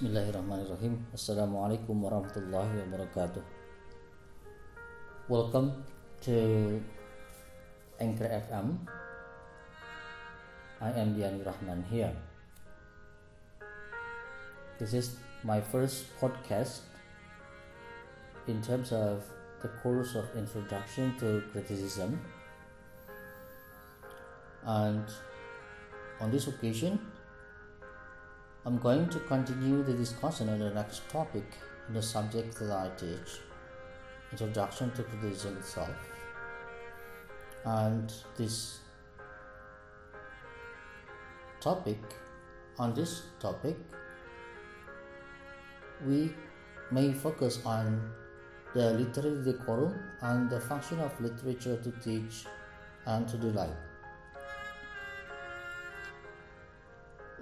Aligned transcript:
Bismillahirrahmanirrahim. 0.00 1.12
Assalamualaikum 1.12 1.92
warahmatullahi 2.00 2.72
wabarakatuh. 2.88 3.44
Welcome 5.28 5.84
to 6.24 6.80
Anchor 8.00 8.24
FM. 8.48 8.80
I 10.80 10.88
am 10.96 11.12
Diani 11.12 11.44
Rahman 11.44 11.84
here. 11.92 12.16
This 14.80 14.96
is 14.96 15.20
my 15.44 15.60
first 15.60 16.08
podcast 16.16 16.88
in 18.48 18.64
terms 18.64 18.96
of 18.96 19.20
the 19.60 19.68
course 19.84 20.16
of 20.16 20.24
introduction 20.32 21.12
to 21.20 21.44
criticism. 21.52 22.16
And 24.64 25.04
on 26.24 26.32
this 26.32 26.48
occasion, 26.48 26.96
I'm 28.70 28.78
going 28.78 29.08
to 29.08 29.18
continue 29.18 29.82
the 29.82 29.94
discussion 29.94 30.48
on 30.48 30.60
the 30.60 30.70
next 30.70 31.08
topic 31.10 31.42
in 31.88 31.94
the 31.94 32.00
subject 32.00 32.56
that 32.60 32.70
I 32.70 32.88
teach 32.96 33.40
Introduction 34.30 34.92
to 34.92 35.02
Criticism 35.02 35.56
itself. 35.56 35.90
And 37.64 38.12
this 38.36 38.78
topic, 41.60 41.98
on 42.78 42.94
this 42.94 43.22
topic, 43.40 43.76
we 46.06 46.32
may 46.92 47.12
focus 47.12 47.58
on 47.66 48.12
the 48.72 48.92
literary 48.92 49.42
decorum 49.42 49.98
and 50.20 50.48
the 50.48 50.60
function 50.60 51.00
of 51.00 51.20
literature 51.20 51.76
to 51.76 51.90
teach 52.04 52.44
and 53.06 53.26
to 53.26 53.36
delight. 53.36 53.74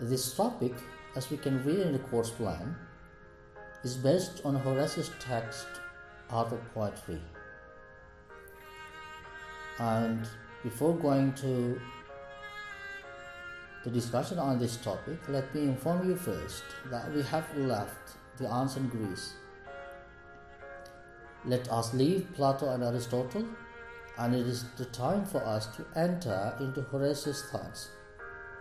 This 0.01 0.35
topic 0.35 0.73
as 1.17 1.31
we 1.31 1.37
can 1.37 1.65
read 1.65 1.79
in 1.79 1.93
the 1.93 1.99
course 1.99 2.31
plan, 2.31 2.77
is 3.85 3.97
based 3.97 4.41
on 4.45 4.55
Horace's 4.57 5.11
text 5.21 5.67
Art 6.31 6.53
of 6.53 6.75
Poetry. 6.75 7.21
And 9.79 10.29
before 10.63 10.95
going 10.97 11.33
to 11.35 11.81
the 13.85 13.91
discussion 13.91 14.39
on 14.39 14.59
this 14.59 14.77
topic, 14.77 15.19
let 15.29 15.55
me 15.55 15.63
inform 15.63 16.09
you 16.09 16.17
first 16.17 16.65
that 16.91 17.13
we 17.15 17.23
have 17.23 17.47
left 17.57 18.17
the 18.37 18.53
ancient 18.53 18.91
Greece. 18.91 19.35
Let 21.45 21.71
us 21.71 21.95
leave 21.95 22.27
Plato 22.35 22.69
and 22.75 22.83
Aristotle, 22.83 23.47
and 24.19 24.35
it 24.35 24.47
is 24.47 24.65
the 24.77 24.87
time 24.87 25.25
for 25.25 25.45
us 25.45 25.67
to 25.77 25.87
enter 25.97 26.55
into 26.59 26.83
Horace's 26.83 27.45
thoughts 27.53 27.91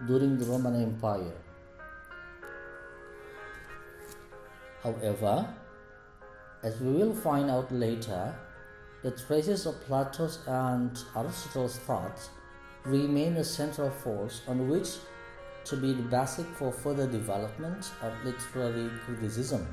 during 0.06 0.38
the 0.38 0.46
Roman 0.46 0.82
Empire. 0.82 1.34
However, 4.88 5.46
as 6.64 6.80
we 6.80 6.94
will 6.94 7.14
find 7.14 7.52
out 7.52 7.70
later, 7.74 8.34
the 9.04 9.12
traces 9.12 9.66
of 9.66 9.82
Plato's 9.82 10.40
and 10.48 10.98
Aristotle's 11.14 11.78
thoughts 11.80 12.30
remain 12.86 13.36
a 13.36 13.44
central 13.44 13.90
force 13.90 14.44
on 14.48 14.70
which 14.70 14.92
to 15.66 15.76
be 15.76 15.92
the 15.92 16.04
basic 16.04 16.46
for 16.56 16.72
further 16.72 17.06
development 17.06 17.92
of 18.02 18.14
literary 18.24 18.90
criticism. 19.04 19.68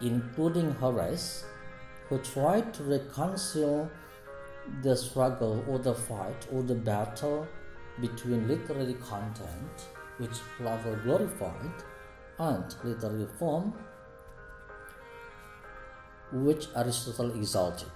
Including 0.00 0.70
Horace, 0.76 1.44
who 2.08 2.16
tried 2.20 2.72
to 2.72 2.84
reconcile 2.84 3.90
the 4.82 4.96
struggle 4.96 5.62
or 5.68 5.78
the 5.78 5.94
fight 5.94 6.46
or 6.50 6.62
the 6.62 6.74
battle 6.74 7.46
between 8.00 8.48
literary 8.48 8.94
content 8.94 9.88
which 10.18 10.38
Plato 10.56 10.96
glorified, 11.04 11.72
and 12.38 12.74
literary 12.84 13.26
form, 13.38 13.74
which 16.32 16.68
Aristotle 16.76 17.34
exalted. 17.34 17.90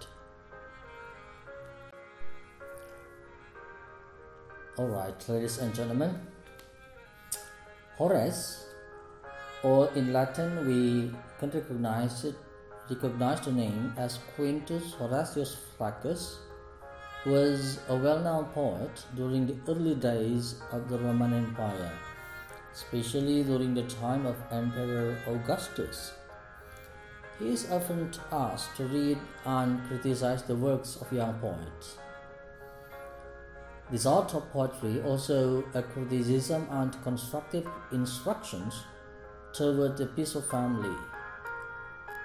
Alright, 4.78 5.28
ladies 5.28 5.58
and 5.58 5.74
gentlemen, 5.74 6.18
Horace, 7.96 8.66
or 9.62 9.90
in 9.94 10.12
Latin 10.12 10.66
we 10.66 11.14
can 11.38 11.50
recognize 11.50 12.24
it, 12.24 12.34
recognize 12.88 13.42
the 13.42 13.52
name 13.52 13.92
as 13.96 14.18
Quintus 14.34 14.94
Horatius 14.94 15.56
Flaccus, 15.76 16.38
was 17.24 17.78
a 17.88 17.94
well-known 17.94 18.46
poet 18.46 19.04
during 19.14 19.46
the 19.46 19.56
early 19.70 19.94
days 19.94 20.56
of 20.72 20.88
the 20.88 20.98
Roman 20.98 21.34
Empire, 21.34 21.92
especially 22.72 23.42
during 23.44 23.74
the 23.74 23.82
time 23.84 24.26
of 24.26 24.36
Emperor 24.50 25.18
Augustus. 25.26 26.12
He 27.38 27.50
is 27.50 27.70
often 27.70 28.10
asked 28.30 28.76
to 28.76 28.84
read 28.84 29.18
and 29.44 29.82
criticize 29.88 30.42
the 30.44 30.54
works 30.54 30.96
of 31.00 31.12
young 31.12 31.34
poets. 31.34 31.98
This 33.90 34.06
art 34.06 34.34
of 34.34 34.50
poetry 34.52 35.02
also 35.02 35.64
a 35.74 35.82
criticism 35.82 36.66
and 36.70 36.96
constructive 37.02 37.68
instructions 37.92 38.84
toward 39.52 39.98
the 39.98 40.06
Piso 40.06 40.40
family, 40.40 40.96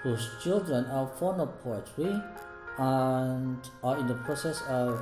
whose 0.03 0.29
children 0.41 0.85
are 0.85 1.07
fond 1.19 1.41
of 1.41 1.61
poetry 1.61 2.15
and 2.77 3.57
are 3.83 3.97
in 3.97 4.07
the 4.07 4.13
process 4.23 4.61
of, 4.69 5.01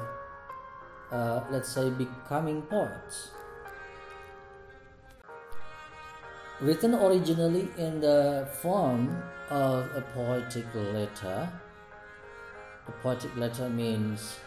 uh, 1.11 1.41
let's 1.51 1.69
say, 1.69 1.89
becoming 1.89 2.63
poets. 2.63 3.29
Written 6.61 6.95
originally 6.95 7.67
in 7.77 7.99
the 7.99 8.47
form 8.61 9.21
of 9.49 9.91
a 9.93 10.01
poetic 10.13 10.63
letter, 10.73 11.51
a 12.87 12.91
poetic 13.03 13.35
letter 13.35 13.67
means 13.67 14.39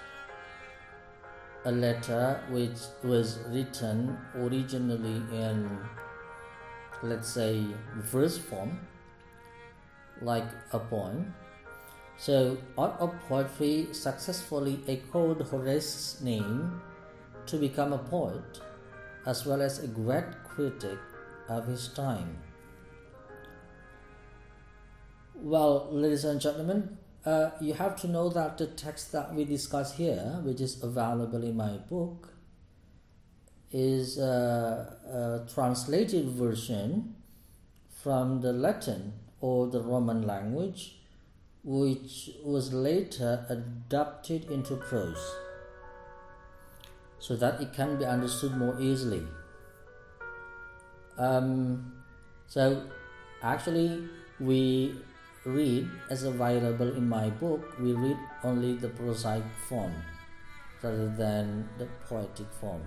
a 1.67 1.71
letter 1.71 2.41
which 2.49 2.79
was 3.05 3.41
written 3.49 4.17
originally 4.35 5.21
in, 5.37 5.69
let's 7.03 7.29
say, 7.29 7.63
verse 7.97 8.39
form, 8.39 8.81
like 10.23 10.49
a 10.73 10.79
poem. 10.79 11.35
So, 12.17 12.57
Art 12.79 12.95
of 13.01 13.13
Poetry 13.29 13.89
successfully 13.93 14.81
echoed 14.89 15.43
Horace's 15.43 16.23
name 16.23 16.81
to 17.45 17.59
become 17.59 17.93
a 17.93 17.99
poet 17.99 18.61
as 19.27 19.45
well 19.45 19.61
as 19.61 19.85
a 19.85 19.87
great 19.87 20.43
critic 20.49 20.99
of 21.49 21.67
his 21.67 21.89
time. 21.89 22.39
Well, 25.35 25.89
ladies 25.91 26.25
and 26.25 26.41
gentlemen, 26.41 26.99
uh, 27.25 27.51
you 27.61 27.75
have 27.75 28.01
to 28.03 28.09
know 28.09 28.29
that 28.31 28.59
the 28.59 28.67
text 28.67 29.13
that 29.13 29.35
we 29.35 29.45
discuss 29.45 29.97
here, 29.97 30.41
which 30.43 30.61
is 30.61 30.83
available 30.83 31.43
in 31.45 31.57
my 31.57 31.77
book, 31.77 32.33
is 33.71 34.19
a, 34.19 35.45
a 35.47 35.53
translated 35.53 36.29
version 36.31 37.15
from 38.03 38.41
the 38.41 38.53
Latin 38.53 39.13
or 39.41 39.67
the 39.67 39.81
Roman 39.81 40.27
language 40.27 40.99
which 41.65 42.31
was 42.45 42.73
later 42.73 43.45
adapted 43.51 44.51
into 44.51 44.77
prose 44.77 45.35
so 47.19 47.37
that 47.37 47.61
it 47.61 47.73
can 47.75 47.99
be 47.99 48.07
understood 48.07 48.57
more 48.57 48.81
easily. 48.81 49.23
Um, 51.19 51.93
so, 52.47 52.85
actually, 53.43 54.09
we 54.41 54.95
read 55.45 55.89
as 56.11 56.23
available 56.23 56.95
in 56.95 57.09
my 57.09 57.31
book, 57.31 57.79
we 57.81 57.93
read 57.93 58.17
only 58.45 58.75
the 58.75 58.89
prosaic 58.89 59.45
form 59.69 59.93
rather 60.83 61.09
than 61.09 61.69
the 61.79 61.87
poetic 62.09 62.47
form. 62.61 62.83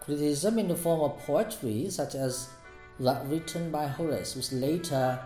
Criticism 0.00 0.58
in 0.58 0.68
the 0.68 0.76
form 0.76 1.00
of 1.00 1.18
poetry, 1.24 1.88
such 1.88 2.14
as 2.14 2.48
that 3.00 3.26
written 3.26 3.70
by 3.70 3.86
Horace 3.86 4.36
was 4.36 4.52
later 4.52 5.18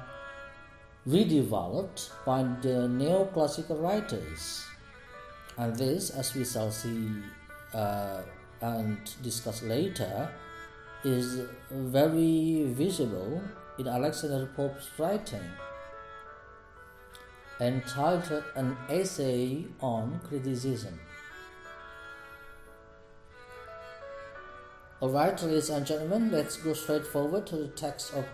redeveloped 1.07 2.11
by 2.25 2.43
the 2.63 2.87
neoclassical 2.87 3.81
writers. 3.83 4.65
And 5.57 5.75
this, 5.75 6.11
as 6.11 6.35
we 6.35 6.45
shall 6.45 6.71
see 6.71 7.11
uh, 7.75 8.23
and 8.61 8.99
discuss 9.23 9.63
later, 9.63 10.31
is 11.05 11.43
very 11.71 12.65
visible 12.69 13.43
in 13.79 13.87
Alexander 13.87 14.47
Pope's 14.57 14.89
writing 14.99 15.45
entitled 17.61 18.45
An 18.55 18.77
Essay 18.89 19.65
on 19.81 20.21
Criticism. 20.29 20.99
Alright, 25.01 25.43
ladies 25.43 25.71
and 25.71 25.87
gentlemen, 25.87 26.31
let's 26.31 26.57
go 26.57 26.73
straight 26.73 27.07
forward 27.07 27.47
to 27.47 27.57
the 27.57 27.69
text 27.69 28.13
of 28.15 28.25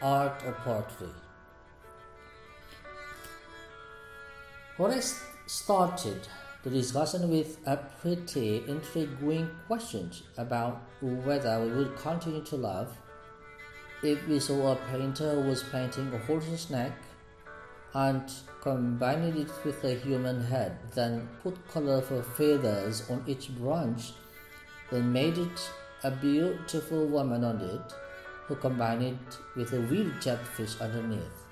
Art 0.00 0.42
of 0.44 0.54
Poetry. 0.58 1.08
Horace 4.76 5.20
started 5.46 6.28
the 6.66 6.72
discussion 6.72 7.30
with 7.30 7.58
a 7.64 7.76
pretty 7.76 8.64
intriguing 8.66 9.48
question 9.68 10.10
about 10.36 10.82
whether 11.00 11.60
we 11.60 11.70
would 11.70 11.96
continue 11.96 12.42
to 12.42 12.56
love 12.56 12.88
if 14.02 14.26
we 14.26 14.40
saw 14.40 14.72
a 14.72 14.76
painter 14.90 15.40
was 15.42 15.62
painting 15.62 16.12
a 16.12 16.18
horse's 16.18 16.68
neck 16.68 16.90
and 17.94 18.32
combined 18.62 19.36
it 19.38 19.48
with 19.64 19.84
a 19.84 19.94
human 19.94 20.42
head, 20.42 20.76
then 20.92 21.28
put 21.40 21.56
colorful 21.68 22.20
feathers 22.20 23.08
on 23.10 23.22
each 23.28 23.48
branch, 23.56 24.14
then 24.90 25.12
made 25.12 25.38
it 25.38 25.70
a 26.02 26.10
beautiful 26.10 27.06
woman 27.06 27.44
on 27.44 27.60
it, 27.60 27.94
who 28.46 28.56
combined 28.56 29.04
it 29.04 29.38
with 29.54 29.72
a 29.72 29.78
real 29.82 30.10
jellyfish 30.20 30.80
underneath. 30.80 31.45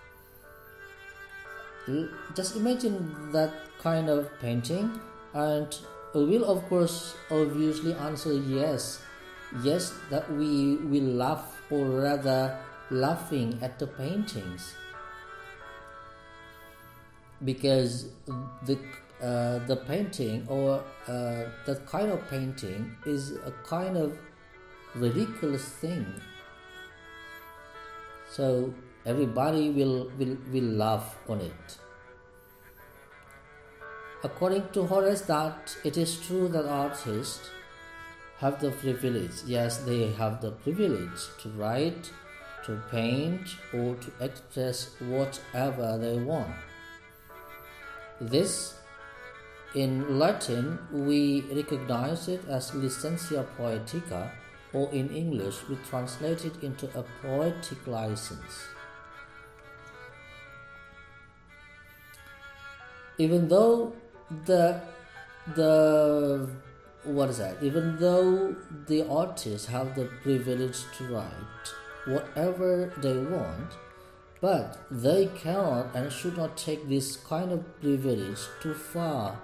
Just 2.35 2.57
imagine 2.57 3.31
that 3.33 3.53
kind 3.79 4.09
of 4.09 4.31
painting, 4.41 5.01
and 5.35 5.69
we 6.15 6.25
will, 6.25 6.45
of 6.45 6.67
course, 6.69 7.15
obviously 7.31 7.93
answer 7.95 8.33
yes. 8.33 9.03
Yes, 9.63 9.93
that 10.11 10.31
we 10.33 10.77
will 10.77 11.15
laugh, 11.15 11.61
or 11.71 11.85
rather, 11.85 12.59
laughing 12.91 13.59
at 13.63 13.79
the 13.79 13.87
paintings 13.87 14.75
because 17.45 18.07
the 18.67 18.79
uh, 19.23 19.59
the 19.67 19.77
painting 19.87 20.47
or 20.49 20.83
uh, 21.09 21.45
that 21.67 21.87
kind 21.87 22.11
of 22.11 22.29
painting 22.29 22.95
is 23.07 23.33
a 23.33 23.53
kind 23.67 23.97
of 23.97 24.17
ridiculous 24.95 25.65
thing 25.65 26.07
so 28.31 28.73
everybody 29.05 29.71
will 29.71 30.11
will 30.19 30.37
will 30.53 30.71
laugh 30.85 31.17
on 31.29 31.41
it 31.41 31.79
according 34.23 34.67
to 34.73 34.85
horace 34.85 35.23
that 35.23 35.77
it 35.85 35.97
is 35.97 36.19
true 36.27 36.49
that 36.49 36.67
artists 36.67 37.51
have 38.39 38.61
the 38.61 38.71
privilege 38.71 39.43
yes 39.47 39.79
they 39.89 40.11
have 40.13 40.41
the 40.41 40.51
privilege 40.67 41.27
to 41.43 41.49
write 41.51 42.13
to 42.65 42.81
paint 42.91 43.57
or 43.75 43.95
to 43.97 44.13
express 44.21 44.79
whatever 45.01 45.99
they 45.99 46.17
want 46.19 46.55
this, 48.21 48.75
in 49.75 50.19
Latin, 50.21 50.79
we 50.93 51.43
recognize 51.53 52.29
it 52.29 52.47
as 52.49 52.71
licentia 52.71 53.45
poetica, 53.59 54.31
or 54.73 54.89
in 54.93 55.11
English, 55.11 55.57
we 55.69 55.77
translate 55.89 56.45
it 56.45 56.63
into 56.63 56.87
a 56.99 57.05
poetic 57.21 57.85
license. 57.87 58.69
Even 63.19 63.49
though 63.49 63.93
the 64.47 64.81
the 65.55 66.49
what 67.05 67.29
is 67.29 67.39
that? 67.39 67.63
Even 67.63 67.97
though 67.99 68.57
the 68.87 69.07
artists 69.09 69.67
have 69.69 69.95
the 69.95 70.07
privilege 70.23 70.79
to 70.97 71.05
write 71.15 71.75
whatever 72.07 72.93
they 72.99 73.17
want, 73.17 73.73
but 74.41 74.79
they 74.91 75.27
cannot 75.37 75.95
and 75.95 76.11
should 76.11 76.37
not 76.37 76.57
take 76.57 76.89
this 76.89 77.17
kind 77.17 77.53
of 77.53 77.81
privilege 77.81 78.41
too 78.61 78.75
far, 78.75 79.39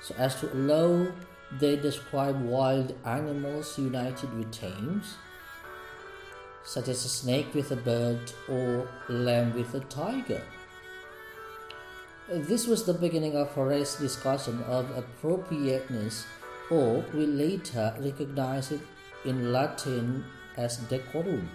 so 0.00 0.14
as 0.16 0.38
to 0.40 0.52
allow 0.52 1.10
they 1.58 1.76
describe 1.76 2.40
wild 2.42 2.94
animals 3.06 3.78
united 3.78 4.32
with 4.36 4.52
tames, 4.52 5.16
such 6.64 6.88
as 6.88 7.04
a 7.04 7.08
snake 7.08 7.54
with 7.54 7.72
a 7.72 7.76
bird 7.76 8.32
or 8.48 8.86
lamb 9.08 9.54
with 9.54 9.74
a 9.74 9.80
tiger. 9.80 10.42
This 12.30 12.66
was 12.66 12.84
the 12.84 12.92
beginning 12.92 13.36
of 13.36 13.48
Horace's 13.52 13.96
discussion 13.96 14.62
of 14.64 14.84
appropriateness, 14.94 16.26
or 16.70 17.02
we 17.14 17.24
later 17.24 17.94
recognize 17.98 18.70
it 18.70 18.82
in 19.24 19.50
Latin 19.50 20.26
as 20.58 20.76
decorum. 20.92 21.48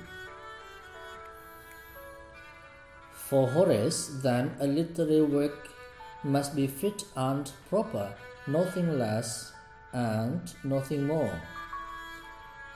For 3.14 3.48
Horace, 3.48 4.20
then, 4.24 4.56
a 4.60 4.66
literary 4.66 5.22
work 5.22 5.70
must 6.24 6.56
be 6.56 6.66
fit 6.66 7.04
and 7.16 7.52
proper, 7.70 8.12
nothing 8.48 8.98
less 8.98 9.54
and 9.94 10.42
nothing 10.64 11.06
more. 11.06 11.40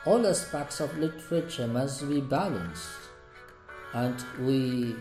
All 0.05 0.27
aspects 0.27 0.79
of 0.81 0.95
literature 0.99 1.67
must 1.67 2.07
be 2.07 2.21
balanced, 2.21 3.09
and 3.95 4.23
we 4.39 4.95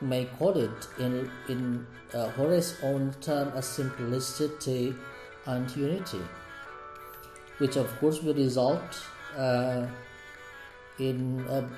may 0.00 0.24
call 0.38 0.56
it 0.56 0.88
in, 0.98 1.30
in 1.48 1.86
uh, 2.14 2.28
Horace's 2.30 2.78
own 2.82 3.14
term 3.20 3.52
as 3.54 3.66
simplicity 3.66 4.94
and 5.46 5.76
unity, 5.76 6.20
which 7.58 7.76
of 7.76 7.88
course 7.98 8.22
will 8.22 8.34
result 8.34 9.02
uh, 9.36 9.86
in 10.98 11.44
a 11.48 11.68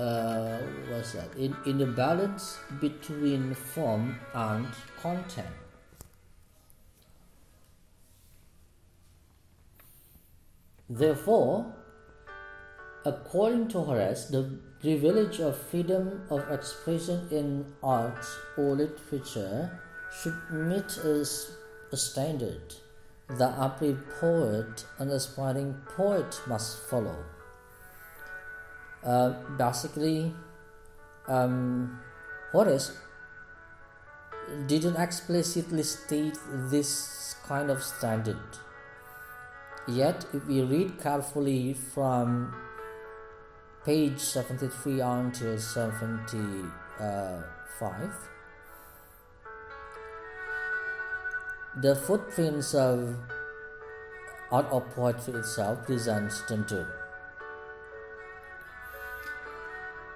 uh, 0.00 0.58
what's 0.88 1.12
that? 1.12 1.34
In, 1.36 1.54
in 1.66 1.76
the 1.76 1.86
balance 1.86 2.58
between 2.80 3.52
form 3.52 4.18
and 4.32 4.66
content. 5.02 5.48
Therefore 10.88 11.74
according 13.04 13.68
to 13.68 13.80
horace 13.80 14.26
the 14.26 14.58
privilege 14.82 15.40
of 15.40 15.56
freedom 15.56 16.22
of 16.28 16.44
expression 16.50 17.26
in 17.30 17.64
art 17.82 18.26
or 18.58 18.76
literature 18.76 19.80
should 20.20 20.36
meet 20.50 20.98
as 20.98 21.52
a 21.92 21.96
standard 21.96 22.74
that 23.38 23.54
every 23.58 23.96
poet 24.20 24.84
and 24.98 25.10
aspiring 25.10 25.74
poet 25.96 26.40
must 26.46 26.78
follow 26.90 27.16
uh, 29.04 29.30
basically, 29.58 30.32
um, 31.28 32.00
Horace 32.52 32.92
didn't 34.66 34.96
explicitly 34.96 35.82
state 35.82 36.38
this 36.70 37.36
kind 37.46 37.70
of 37.70 37.82
standard. 37.82 38.36
Yet, 39.88 40.26
if 40.32 40.46
we 40.46 40.62
read 40.62 41.00
carefully 41.00 41.74
from 41.74 42.54
page 43.84 44.18
73 44.18 45.00
until 45.00 45.58
75, 45.58 48.14
the 51.80 51.96
footprints 51.96 52.74
of 52.74 53.16
art 54.50 54.66
of 54.70 54.84
poetry 54.94 55.34
itself 55.34 55.86
presents 55.86 56.42
them 56.42 56.66
too. 56.66 56.84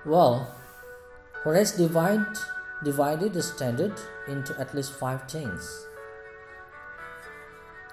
Well, 0.04 0.54
Horace 1.42 1.72
divide, 1.72 2.26
divided 2.84 3.32
the 3.32 3.42
standard 3.42 3.94
into 4.28 4.54
at 4.60 4.74
least 4.74 4.92
five 4.92 5.30
things 5.30 5.86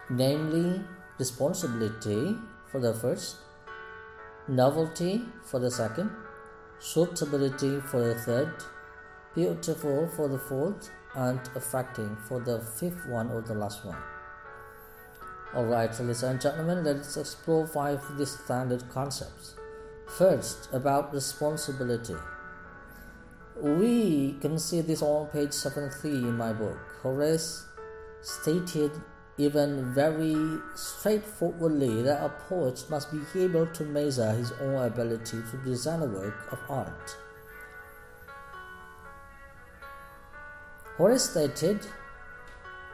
namely, 0.09 0.81
responsibility 1.17 2.35
for 2.71 2.79
the 2.79 2.93
first, 2.93 3.37
novelty 4.47 5.23
for 5.43 5.59
the 5.59 5.71
second, 5.71 6.11
suitability 6.79 7.79
for 7.79 7.99
the 7.99 8.15
third, 8.15 8.53
beautiful 9.35 10.07
for 10.15 10.27
the 10.27 10.37
fourth, 10.37 10.89
and 11.15 11.39
affecting 11.55 12.15
for 12.27 12.39
the 12.39 12.59
fifth 12.59 13.05
one 13.07 13.29
or 13.29 13.41
the 13.41 13.53
last 13.53 13.85
one. 13.85 13.97
Alright, 15.55 15.99
ladies 15.99 16.23
and 16.23 16.41
gentlemen, 16.41 16.83
let's 16.83 17.15
explore 17.15 17.67
five 17.67 18.03
of 18.09 18.17
these 18.17 18.39
standard 18.39 18.83
concepts. 18.89 19.55
First, 20.17 20.69
about 20.73 21.13
responsibility. 21.13 22.15
We 23.55 24.35
can 24.41 24.57
see 24.57 24.81
this 24.81 25.03
on 25.03 25.27
page 25.27 25.53
73 25.53 26.11
in 26.11 26.37
my 26.37 26.53
book. 26.53 26.77
Horace 27.01 27.65
stated 28.21 28.91
even 29.37 29.93
very 29.93 30.35
straightforwardly 30.75 32.01
that 32.03 32.23
a 32.23 32.29
poet 32.47 32.83
must 32.89 33.11
be 33.11 33.19
able 33.43 33.65
to 33.67 33.83
measure 33.83 34.31
his 34.31 34.51
own 34.61 34.75
ability 34.75 35.37
to 35.49 35.57
design 35.65 36.01
a 36.01 36.05
work 36.05 36.51
of 36.51 36.59
art. 36.69 37.17
Horace 40.97 41.29
stated, 41.29 41.79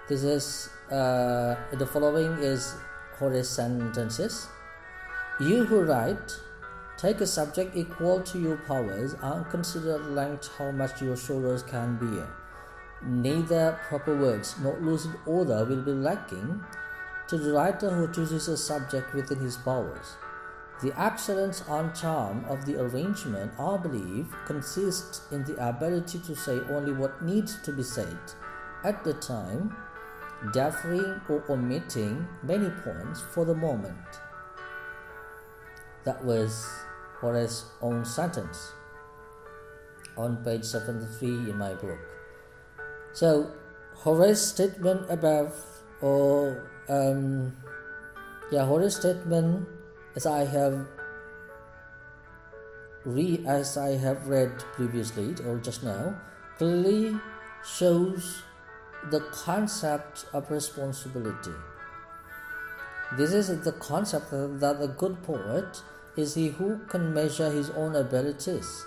this 0.07 0.23
is 0.23 0.69
uh, 0.91 1.55
the 1.73 1.85
following 1.85 2.31
is 2.39 2.73
Horace 3.17 3.49
sentences. 3.49 4.47
You 5.39 5.65
who 5.65 5.81
write 5.81 6.39
Take 6.99 7.21
a 7.21 7.25
subject 7.25 7.77
equal 7.77 8.21
to 8.23 8.37
your 8.37 8.57
powers 8.67 9.15
and 9.21 9.49
consider 9.49 9.97
length 9.99 10.49
how 10.57 10.69
much 10.71 11.01
your 11.01 11.15
shoulders 11.15 11.63
can 11.63 11.95
bear. 11.95 12.27
Neither 13.01 13.79
proper 13.87 14.15
words 14.15 14.55
nor 14.61 14.77
lucid 14.79 15.15
order 15.25 15.63
will 15.63 15.81
be 15.81 15.93
lacking 15.93 16.63
to 17.29 17.37
the 17.37 17.53
writer 17.53 17.89
who 17.89 18.11
chooses 18.11 18.47
a 18.47 18.57
subject 18.57 19.13
within 19.13 19.39
his 19.39 19.55
powers. 19.55 20.17
The 20.81 20.93
excellence 20.99 21.63
and 21.67 21.93
charm 21.93 22.45
of 22.45 22.65
the 22.65 22.81
arrangement, 22.81 23.51
I 23.59 23.77
believe, 23.77 24.33
consists 24.45 25.21
in 25.31 25.43
the 25.43 25.55
ability 25.55 26.19
to 26.19 26.35
say 26.35 26.59
only 26.69 26.93
what 26.93 27.21
needs 27.21 27.61
to 27.63 27.71
be 27.71 27.83
said 27.83 28.17
at 28.83 29.03
the 29.03 29.13
time 29.13 29.75
differing 30.53 31.21
or 31.29 31.43
omitting 31.49 32.27
many 32.43 32.69
points 32.69 33.21
for 33.21 33.45
the 33.45 33.55
moment. 33.55 33.97
That 36.05 36.23
was 36.23 36.65
Horace's 37.19 37.65
own 37.81 38.05
sentence 38.05 38.71
on 40.17 40.37
page 40.43 40.63
73 40.63 41.51
in 41.51 41.57
my 41.57 41.73
book. 41.73 41.99
So, 43.13 43.51
Horace's 43.95 44.47
statement 44.47 45.09
above, 45.09 45.53
or 46.01 46.69
um, 46.87 47.55
yeah, 48.51 48.65
Horace's 48.65 48.99
statement, 48.99 49.67
as 50.15 50.25
I 50.25 50.45
have 50.45 50.87
as 53.47 53.77
I 53.77 53.97
have 53.97 54.27
read 54.27 54.59
previously 54.73 55.33
or 55.45 55.57
just 55.57 55.83
now, 55.83 56.15
clearly 56.57 57.17
shows 57.65 58.43
the 59.09 59.21
concept 59.31 60.25
of 60.33 60.51
responsibility. 60.51 61.55
This 63.17 63.33
is 63.33 63.47
the 63.63 63.71
concept 63.73 64.29
that 64.31 64.77
a 64.81 64.87
good 64.87 65.23
poet 65.23 65.81
is 66.15 66.35
he 66.35 66.49
who 66.49 66.79
can 66.89 67.13
measure 67.13 67.49
his 67.49 67.69
own 67.71 67.95
abilities. 67.95 68.85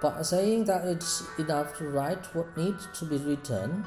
By 0.00 0.22
saying 0.22 0.64
that 0.66 0.86
it's 0.86 1.24
enough 1.38 1.76
to 1.78 1.88
write 1.88 2.24
what 2.34 2.56
needs 2.56 2.86
to 2.94 3.04
be 3.04 3.16
written, 3.16 3.84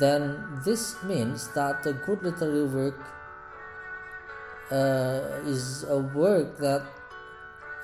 then 0.00 0.60
this 0.64 0.96
means 1.02 1.48
that 1.54 1.82
the 1.82 1.92
good 1.92 2.22
literary 2.22 2.64
work 2.64 2.98
uh, 4.70 5.20
is 5.44 5.84
a 5.84 5.98
work 5.98 6.56
that 6.58 6.82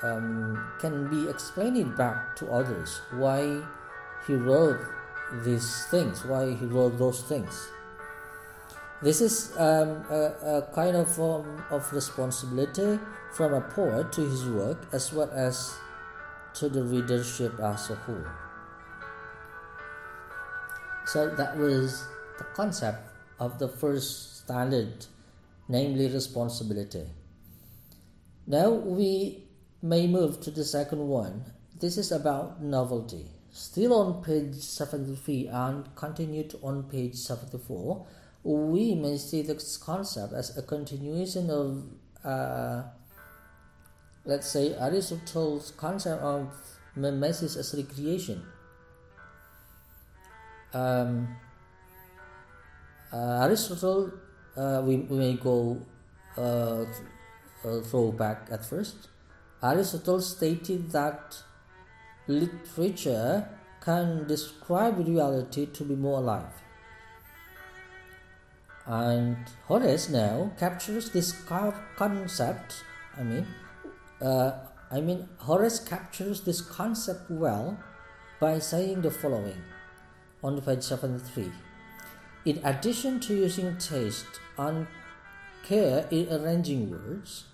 um, 0.03 0.73
can 0.81 1.09
be 1.09 1.29
explained 1.29 1.97
back 1.97 2.35
to 2.37 2.51
others 2.51 3.03
why 3.13 3.63
he 4.27 4.35
wrote 4.35 4.81
these 5.45 5.87
things, 5.91 6.25
why 6.25 6.55
he 6.55 6.65
wrote 6.67 6.99
those 6.99 7.23
things. 7.23 7.69
This 9.03 9.21
is 9.21 9.53
um, 9.57 10.05
a, 10.11 10.35
a, 10.45 10.69
kind 10.75 10.97
of 10.97 11.11
form 11.11 11.65
of 11.71 11.91
responsibility 11.93 12.99
from 13.33 13.55
a 13.55 13.61
poet 13.61 14.13
to 14.13 14.21
his 14.23 14.45
work 14.45 14.77
as 14.93 15.13
well 15.13 15.31
as 15.33 15.75
to 16.55 16.69
the 16.69 16.83
readership 16.83 17.59
as 17.61 17.91
a 17.91 17.95
whole. 17.95 18.25
So 21.07 21.35
that 21.35 21.57
was 21.57 22.07
the 22.39 22.45
concept 22.55 23.11
of 23.39 23.59
the 23.59 23.69
first 23.69 24.43
standard, 24.43 25.07
namely 25.69 26.09
responsibility. 26.09 27.07
Now 28.47 28.71
we 28.71 29.45
may 29.83 30.07
move 30.07 30.41
to 30.43 30.51
the 30.51 30.65
second 30.65 31.09
one. 31.09 31.45
This 31.79 31.97
is 31.97 32.13
about 32.13 32.63
novelty. 32.63 33.27
Still 33.51 33.95
on 33.95 34.23
page 34.23 34.55
73 34.55 35.49
and 35.49 35.95
continued 35.97 36.55
on 36.63 36.85
page 36.85 37.17
74, 37.17 38.07
we 38.45 38.95
may 38.95 39.17
see 39.17 39.43
this 39.43 39.77
concept 39.77 40.33
as 40.33 40.57
a 40.57 40.63
continuation 40.63 41.51
of, 41.51 41.85
uh, 42.25 42.83
let's 44.25 44.49
say, 44.49 44.75
Aristotle's 44.75 45.73
concept 45.77 46.23
of 46.23 46.49
mimesis 46.97 47.57
as 47.57 47.75
recreation. 47.75 48.43
Um, 50.73 51.37
uh, 53.13 53.43
Aristotle, 53.43 54.13
uh, 54.57 54.83
we, 54.85 54.97
we 54.97 55.19
may 55.19 55.35
go 55.35 55.81
uh, 56.37 56.85
uh, 57.65 57.81
throw 57.83 58.13
back 58.13 58.49
at 58.51 58.65
first. 58.65 59.09
Aristotle 59.63 60.21
stated 60.21 60.91
that 60.93 61.43
literature 62.27 63.49
can 63.81 64.27
describe 64.27 64.99
reality 65.07 65.67
to 65.67 65.85
be 65.85 65.97
more 65.97 66.19
alive. 66.19 66.53
And 68.87 69.37
Horace 69.67 70.09
now 70.09 70.53
captures 70.59 71.11
this 71.11 71.33
concept. 71.97 72.85
I 73.17 73.23
mean, 73.23 73.47
uh, 74.21 74.53
I 74.91 75.01
mean, 75.01 75.29
Horace 75.39 75.79
captures 75.79 76.43
this 76.43 76.61
concept 76.61 77.31
well 77.31 77.79
by 78.41 78.59
saying 78.59 79.03
the 79.03 79.11
following 79.11 79.63
on 80.43 80.61
page 80.61 80.83
73. 80.83 81.53
In 82.45 82.61
addition 82.65 83.21
to 83.21 83.35
using 83.35 83.77
taste 83.79 84.41
and 84.59 84.87
care 85.63 86.07
in 86.11 86.33
arranging 86.33 86.91
words, 86.91 87.45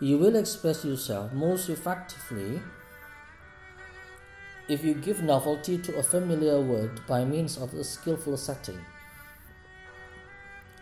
you 0.00 0.18
will 0.18 0.36
express 0.36 0.84
yourself 0.84 1.32
most 1.32 1.68
effectively 1.68 2.60
if 4.68 4.82
you 4.82 4.94
give 4.94 5.22
novelty 5.22 5.78
to 5.78 5.96
a 5.96 6.02
familiar 6.02 6.60
word 6.60 7.06
by 7.06 7.24
means 7.24 7.56
of 7.58 7.74
a 7.74 7.84
skillful 7.84 8.36
setting. 8.36 8.80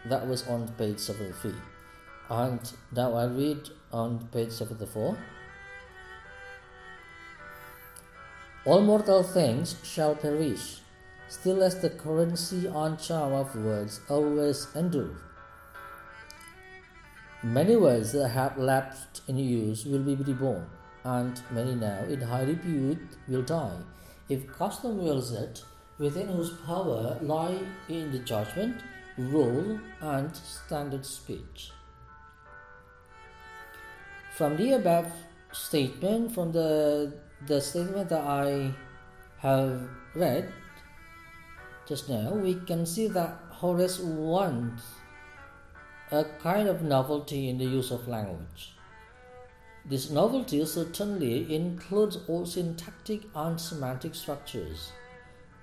That 0.07 0.27
was 0.27 0.47
on 0.47 0.69
page 0.79 0.99
73. 0.99 1.53
And 2.31 2.61
now 2.95 3.15
I 3.15 3.25
read 3.25 3.69
on 3.93 4.27
page 4.33 4.51
74. 4.51 5.17
All 8.67 8.83
mortal 8.83 9.23
things 9.23 9.77
shall 9.83 10.15
perish, 10.15 10.81
still 11.29 11.63
as 11.63 11.81
the 11.81 11.91
currency 11.91 12.67
and 12.67 13.01
charm 13.01 13.33
of 13.33 13.55
words 13.57 14.01
always 14.09 14.67
endure. 14.75 15.17
Many 17.43 17.77
words 17.77 18.13
that 18.13 18.29
have 18.29 18.59
lapsed 18.59 19.23
in 19.27 19.39
use 19.39 19.87
will 19.87 20.03
be 20.03 20.15
reborn, 20.15 20.67
and 21.05 21.41
many 21.51 21.75
now 21.75 22.05
in 22.05 22.21
high 22.21 22.43
repute 22.43 23.17
will 23.27 23.43
die. 23.43 23.79
If 24.29 24.47
custom 24.47 25.03
wills 25.03 25.33
it, 25.33 25.65
within 25.99 26.29
whose 26.29 26.51
power 26.67 27.19
lie 27.23 27.59
in 27.89 28.13
the 28.13 28.19
judgment, 28.19 28.83
rule, 29.17 29.81
and 30.01 30.37
standard 30.37 31.07
speech. 31.07 31.73
From 34.41 34.57
the 34.57 34.73
above 34.73 35.13
statement, 35.53 36.33
from 36.33 36.51
the 36.51 37.13
the 37.47 37.61
statement 37.61 38.09
that 38.09 38.25
I 38.25 38.73
have 39.37 39.87
read 40.15 40.51
just 41.87 42.09
now, 42.09 42.33
we 42.33 42.55
can 42.55 42.87
see 42.87 43.07
that 43.09 43.37
Horace 43.51 43.99
wants 44.01 44.83
a 46.11 46.25
kind 46.43 46.71
of 46.71 46.81
novelty 46.81 47.51
in 47.51 47.59
the 47.59 47.67
use 47.67 47.91
of 47.91 48.09
language. 48.09 48.73
This 49.85 50.09
novelty 50.09 50.65
certainly 50.65 51.55
includes 51.55 52.17
all 52.27 52.47
syntactic 52.47 53.29
and 53.35 53.61
semantic 53.61 54.15
structures. 54.15 54.91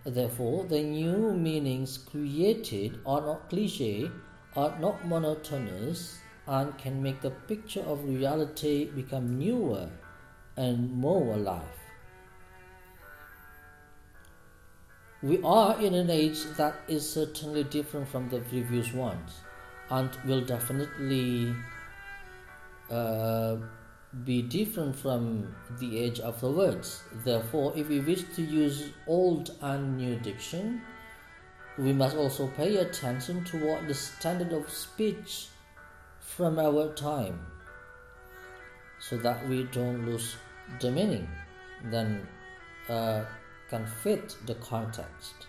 Therefore, 0.05 0.65
the 0.65 0.83
new 0.83 1.33
meanings 1.33 1.97
created 1.97 2.99
are 3.07 3.21
not 3.21 3.49
cliche, 3.49 4.11
are 4.55 4.77
not 4.77 5.07
monotonous, 5.07 6.19
and 6.47 6.77
can 6.77 7.03
make 7.03 7.21
the 7.21 7.29
picture 7.29 7.81
of 7.81 8.07
reality 8.07 8.85
become 8.85 9.37
newer 9.37 9.89
and 10.55 10.91
more 10.91 11.33
alive. 11.33 11.63
We 15.21 15.41
are 15.43 15.79
in 15.81 15.93
an 15.93 16.09
age 16.09 16.43
that 16.57 16.75
is 16.87 17.09
certainly 17.09 17.63
different 17.63 18.07
from 18.07 18.29
the 18.29 18.39
previous 18.39 18.93
ones 18.93 19.41
and 19.89 20.09
will 20.25 20.41
definitely 20.41 21.55
uh, 22.89 23.57
be 24.23 24.41
different 24.41 24.95
from 24.95 25.55
the 25.79 25.99
age 25.99 26.19
of 26.19 26.39
the 26.39 26.51
words. 26.51 27.03
Therefore, 27.25 27.73
if 27.75 27.89
we 27.89 27.99
wish 27.99 28.23
to 28.35 28.41
use 28.41 28.91
old 29.07 29.55
and 29.61 29.97
new 29.97 30.17
diction, 30.17 30.81
we 31.77 31.93
must 31.93 32.15
also 32.15 32.47
pay 32.47 32.77
attention 32.77 33.43
to 33.45 33.65
what 33.65 33.87
the 33.87 33.93
standard 33.93 34.53
of 34.53 34.69
speech 34.69 35.47
from 36.37 36.59
our 36.59 36.93
time 36.93 37.39
so 38.99 39.17
that 39.17 39.47
we 39.49 39.63
don't 39.73 40.05
lose 40.05 40.35
the 40.79 40.91
meaning 40.91 41.27
then 41.85 42.27
uh, 42.89 43.23
can 43.69 43.85
fit 43.85 44.35
the 44.45 44.55
context. 44.55 45.47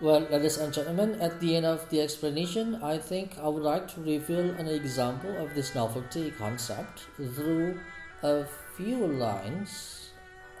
Well, 0.00 0.20
ladies 0.30 0.58
and 0.58 0.72
gentlemen, 0.74 1.20
at 1.20 1.40
the 1.40 1.56
end 1.56 1.66
of 1.66 1.88
the 1.88 2.00
explanation, 2.00 2.82
I 2.82 2.98
think 2.98 3.38
I 3.40 3.48
would 3.48 3.62
like 3.62 3.86
to 3.94 4.00
reveal 4.00 4.50
an 4.58 4.66
example 4.66 5.36
of 5.38 5.54
this 5.54 5.74
novelty 5.74 6.32
concept 6.32 7.06
through 7.16 7.78
a 8.22 8.44
few 8.76 9.06
lines 9.06 10.10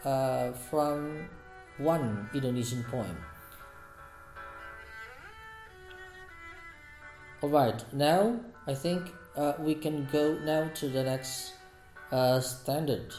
uh, 0.04 0.52
from 0.52 1.28
one 1.78 2.30
Indonesian 2.32 2.84
poem. 2.84 3.16
Alright, 7.44 7.84
now 7.92 8.40
I 8.66 8.72
think 8.72 9.12
uh, 9.36 9.52
we 9.58 9.74
can 9.74 10.08
go 10.10 10.38
now 10.46 10.70
to 10.76 10.88
the 10.88 11.04
next 11.04 11.52
uh, 12.10 12.40
standard, 12.40 13.12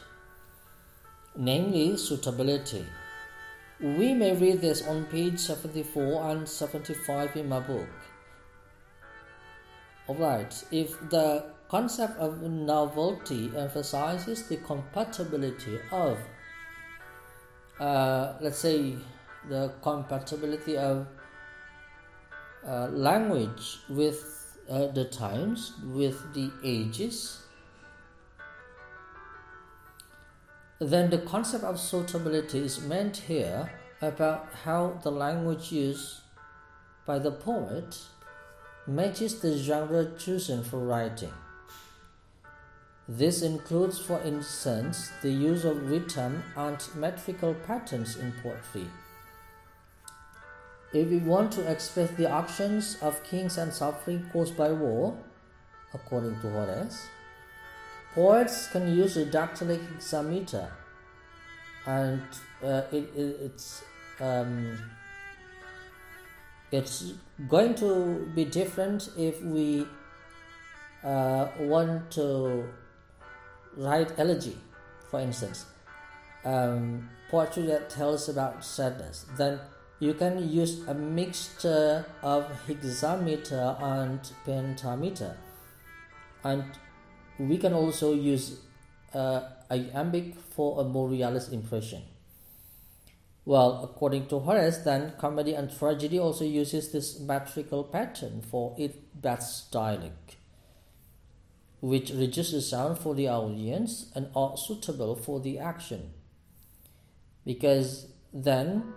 namely 1.36 1.96
suitability. 1.96 2.88
We 3.80 4.16
may 4.16 4.36
read 4.36 4.62
this 4.62 4.82
on 4.88 5.06
page 5.06 5.38
74 5.38 6.32
and 6.32 6.50
75 6.50 7.36
in 7.36 7.50
my 7.50 7.60
book. 7.60 7.88
Alright, 10.10 10.64
if 10.72 11.00
the 11.12 11.44
concept 11.70 12.18
of 12.18 12.42
novelty 12.42 13.52
emphasizes 13.56 14.48
the 14.48 14.58
compatibility 14.58 15.78
of, 15.92 16.18
uh, 17.80 18.34
let's 18.42 18.58
say, 18.58 18.96
the 19.50 19.72
compatibility 19.84 20.78
of 20.78 21.06
uh, 22.68 22.88
language 22.88 23.80
with 23.90 24.58
uh, 24.70 24.88
the 24.88 25.06
times, 25.06 25.74
with 25.84 26.34
the 26.34 26.52
ages, 26.64 27.42
then 30.80 31.10
the 31.10 31.20
concept 31.20 31.64
of 31.64 31.80
suitability 31.80 32.60
is 32.60 32.82
meant 32.82 33.18
here 33.18 33.72
about 34.02 34.48
how 34.64 35.00
the 35.04 35.12
language 35.12 35.72
used 35.72 36.22
by 37.06 37.20
the 37.20 37.32
poet 37.32 37.98
matches 38.88 39.40
the 39.40 39.58
genre 39.58 40.06
chosen 40.18 40.64
for 40.64 40.80
writing. 40.80 41.32
This 43.08 43.44
includes, 43.44 44.00
for 44.00 44.20
instance, 44.22 45.12
the 45.22 45.32
use 45.32 45.64
of 45.64 45.90
rhythm 45.90 46.44
and 46.58 46.78
metrical 46.96 47.54
patterns 47.54 48.18
in 48.18 48.34
poetry. 48.42 48.88
If 50.96 51.10
we 51.10 51.18
want 51.18 51.52
to 51.52 51.70
express 51.70 52.10
the 52.12 52.32
actions 52.32 52.98
of 53.02 53.22
kings 53.26 53.58
and 53.58 53.74
suffering 53.74 54.30
caused 54.32 54.56
by 54.56 54.72
war, 54.72 55.14
according 55.94 56.40
to 56.40 56.50
Horace, 56.50 57.08
poets 58.14 58.68
can 58.68 58.96
use 58.96 59.18
a 59.18 59.26
dactylic 59.26 59.86
hexameter, 59.92 60.72
and 61.86 62.22
uh, 62.64 62.84
it, 62.94 63.12
it, 63.14 63.38
it's 63.42 63.84
um, 64.22 64.80
it's 66.72 67.12
going 67.50 67.76
to 67.76 68.32
be 68.34 68.46
different 68.46 69.10
if 69.18 69.42
we 69.42 69.86
uh, 71.04 71.50
want 71.60 72.10
to 72.12 72.64
write 73.76 74.18
elegy, 74.18 74.58
for 75.12 75.20
instance, 75.20 75.66
um, 76.46 77.10
poetry 77.30 77.64
that 77.64 77.90
tells 77.90 78.30
about 78.30 78.64
sadness, 78.64 79.26
then 79.36 79.60
you 80.00 80.14
can 80.14 80.50
use 80.50 80.88
a 80.88 80.94
mixture 80.94 82.06
of 82.22 82.46
hexameter 82.68 83.78
and 83.82 84.20
pentameter. 84.46 85.38
And 86.44 86.64
we 87.40 87.58
can 87.58 87.74
also 87.74 88.14
use 88.14 88.60
uh, 89.14 89.42
iambic 89.72 90.36
for 90.56 90.82
a 90.82 90.84
more 90.84 91.08
realist 91.10 91.54
impression. 91.54 92.04
Well, 93.46 93.84
according 93.84 94.28
to 94.28 94.40
Horace, 94.40 94.80
then 94.80 95.14
comedy 95.20 95.54
and 95.54 95.76
tragedy 95.76 96.20
also 96.20 96.46
uses 96.46 96.92
this 96.92 97.20
metrical 97.20 97.84
pattern 97.84 98.42
for 98.42 98.76
its 98.78 98.98
best 99.14 99.68
styling 99.68 100.14
which 101.86 102.10
reduces 102.10 102.68
sound 102.68 102.98
for 102.98 103.14
the 103.14 103.28
audience 103.28 104.12
and 104.16 104.28
are 104.36 104.58
suitable 104.58 105.16
for 105.16 105.40
the 105.40 105.60
action. 105.60 106.12
Because 107.46 108.08
then, 108.34 108.92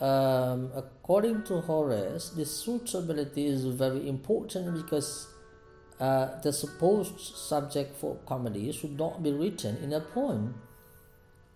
um, 0.00 0.70
according 0.74 1.44
to 1.44 1.60
Horace, 1.60 2.30
the 2.30 2.44
suitability 2.44 3.46
is 3.46 3.64
very 3.66 4.08
important 4.08 4.74
because 4.74 5.28
uh, 6.00 6.40
the 6.40 6.52
supposed 6.52 7.20
subject 7.20 7.96
for 7.96 8.16
comedy 8.26 8.72
should 8.72 8.98
not 8.98 9.22
be 9.22 9.32
written 9.32 9.76
in 9.76 9.92
a 9.92 10.00
poem 10.00 10.54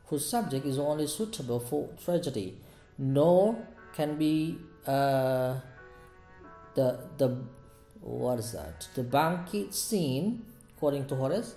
whose 0.06 0.28
subject 0.28 0.64
is 0.66 0.78
only 0.78 1.06
suitable 1.06 1.58
for 1.58 1.88
tragedy, 2.04 2.56
nor 2.98 3.56
can 3.94 4.16
be 4.16 4.58
uh, 4.86 5.58
the 6.74 7.00
the 7.18 7.36
what 8.00 8.38
is 8.38 8.52
that? 8.52 8.86
The 8.94 9.02
banquet 9.02 9.74
scene 9.74 10.44
according 10.76 11.06
to 11.06 11.16
Horace, 11.16 11.54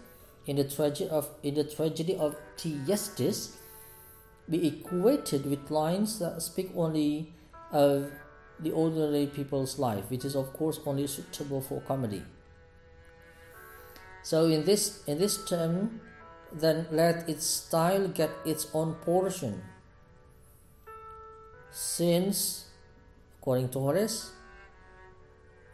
in 0.48 0.56
the 0.56 0.64
tragedy 0.64 1.10
of 1.10 1.30
in 1.44 1.56
the 1.56 1.64
tragedy 1.64 2.16
of 2.16 2.36
Thyestes, 2.58 3.58
be 4.50 4.68
equated 4.68 5.46
with 5.46 5.70
lines 5.70 6.20
that 6.20 6.42
speak 6.42 6.72
only 6.76 7.34
of 7.72 8.12
the 8.60 8.72
ordinary 8.72 9.28
people's 9.28 9.80
life, 9.80 10.10
which 10.10 10.26
is 10.26 10.36
of 10.36 10.52
course 10.54 10.80
only 10.86 11.08
suitable 11.08 11.62
for 11.62 11.82
comedy. 11.82 12.24
So 14.24 14.46
in 14.46 14.66
this 14.66 15.04
in 15.08 15.18
this 15.18 15.44
term, 15.46 16.02
then 16.52 16.88
let 16.92 17.30
its 17.30 17.46
style 17.46 18.08
get 18.08 18.32
its 18.46 18.68
own 18.74 18.96
portion. 19.06 19.62
Since, 21.72 22.66
according 23.40 23.70
to 23.70 23.80
Horace, 23.80 24.32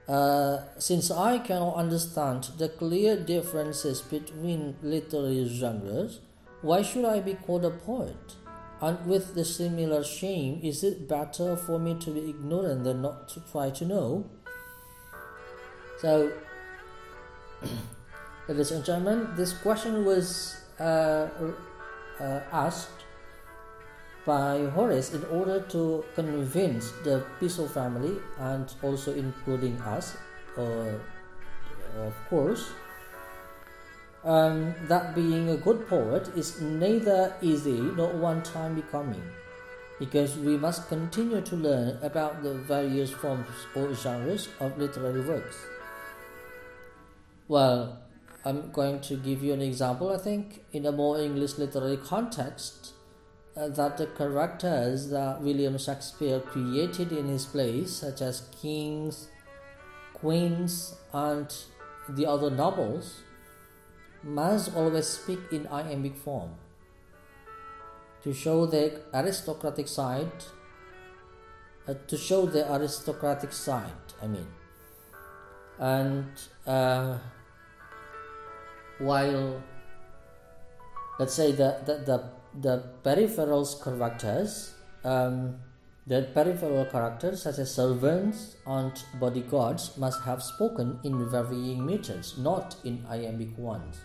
uh, 0.07 0.59
since 0.77 1.09
I 1.09 1.39
cannot 1.39 1.75
understand 1.75 2.49
the 2.57 2.69
clear 2.69 3.15
differences 3.17 4.01
between 4.01 4.75
literary 4.83 5.47
genres, 5.47 6.19
why 6.61 6.81
should 6.81 7.05
I 7.05 7.21
be 7.21 7.33
called 7.33 7.65
a 7.65 7.71
poet? 7.71 8.35
And 8.81 9.05
with 9.05 9.35
the 9.35 9.45
similar 9.45 10.03
shame, 10.03 10.59
is 10.61 10.83
it 10.83 11.07
better 11.07 11.55
for 11.55 11.79
me 11.79 11.95
to 11.95 12.11
be 12.11 12.29
ignorant 12.29 12.83
than 12.83 13.01
not 13.01 13.29
to 13.29 13.39
try 13.51 13.69
to 13.69 13.85
know? 13.85 14.29
So, 15.99 16.31
ladies 18.47 18.71
and 18.71 18.83
gentlemen, 18.83 19.29
this 19.35 19.53
question 19.53 20.03
was 20.03 20.57
uh, 20.79 21.27
uh, 22.19 22.39
asked 22.51 23.05
by 24.25 24.65
Horace 24.73 25.13
in 25.13 25.23
order 25.25 25.61
to 25.69 26.03
convince 26.15 26.91
the 27.03 27.23
Piso 27.39 27.67
family 27.67 28.17
and 28.39 28.73
also 28.81 29.13
including 29.13 29.79
us, 29.81 30.17
uh, 30.57 30.97
of 31.97 32.13
course, 32.29 32.71
um, 34.25 34.73
that 34.87 35.15
being 35.15 35.49
a 35.49 35.57
good 35.57 35.87
poet 35.87 36.29
is 36.35 36.59
neither 36.59 37.33
easy 37.41 37.79
nor 37.79 38.09
one 38.09 38.41
time 38.43 38.75
becoming, 38.75 39.21
because 39.99 40.35
we 40.37 40.57
must 40.57 40.89
continue 40.89 41.41
to 41.41 41.55
learn 41.55 41.99
about 42.01 42.41
the 42.43 42.55
various 42.55 43.11
forms 43.11 43.47
or 43.75 43.93
genres 43.93 44.49
of 44.59 44.77
literary 44.77 45.21
works. 45.21 45.57
Well, 47.47 48.01
I'm 48.43 48.71
going 48.71 49.01
to 49.01 49.15
give 49.15 49.43
you 49.43 49.53
an 49.53 49.61
example, 49.61 50.11
I 50.13 50.17
think, 50.17 50.63
in 50.73 50.85
a 50.85 50.91
more 50.91 51.19
English 51.19 51.57
literary 51.57 51.97
context 51.97 52.93
uh, 53.55 53.69
that 53.69 53.97
the 53.97 54.07
characters 54.07 55.09
that 55.09 55.41
William 55.41 55.77
Shakespeare 55.77 56.39
created 56.39 57.11
in 57.11 57.27
his 57.27 57.45
plays, 57.45 57.95
such 57.95 58.21
as 58.21 58.49
kings, 58.61 59.29
queens, 60.13 60.95
and 61.13 61.53
the 62.09 62.25
other 62.25 62.49
nobles, 62.49 63.21
must 64.25 64.75
always 64.75 65.07
speak 65.07 65.39
in 65.51 65.67
iambic 65.67 66.17
form 66.17 66.49
to 68.23 68.33
show 68.33 68.65
the 68.65 68.99
aristocratic 69.13 69.87
side. 69.87 70.43
Uh, 71.87 71.93
to 72.07 72.17
show 72.17 72.47
the 72.47 72.65
aristocratic 72.73 73.53
side, 73.53 74.05
I 74.19 74.25
mean, 74.25 74.47
and 75.77 76.25
uh, 76.65 77.19
while 78.97 79.61
let's 81.19 81.35
say 81.35 81.51
the, 81.51 81.77
the, 81.85 81.93
the 82.05 82.23
the 82.61 82.83
peripheral 83.03 83.65
characters, 83.83 84.73
um, 85.03 85.57
the 86.07 86.27
peripheral 86.33 86.85
characters 86.85 87.43
such 87.43 87.59
as 87.59 87.73
servants 87.73 88.55
and 88.65 88.93
bodyguards 89.19 89.95
must 89.97 90.21
have 90.23 90.41
spoken 90.41 90.99
in 91.03 91.29
varying 91.29 91.85
meters, 91.85 92.35
not 92.37 92.75
in 92.83 93.05
iambic 93.09 93.57
ones. 93.57 93.97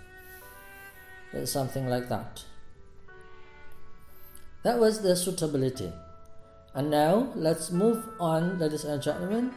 Something 1.44 1.88
like 1.88 2.08
that. 2.08 2.44
That 4.62 4.78
was 4.78 5.00
the 5.00 5.14
suitability. 5.14 5.92
And 6.74 6.90
now 6.90 7.32
let's 7.34 7.70
move 7.70 8.04
on, 8.18 8.58
ladies 8.58 8.84
and 8.84 9.00
gentlemen. 9.00 9.52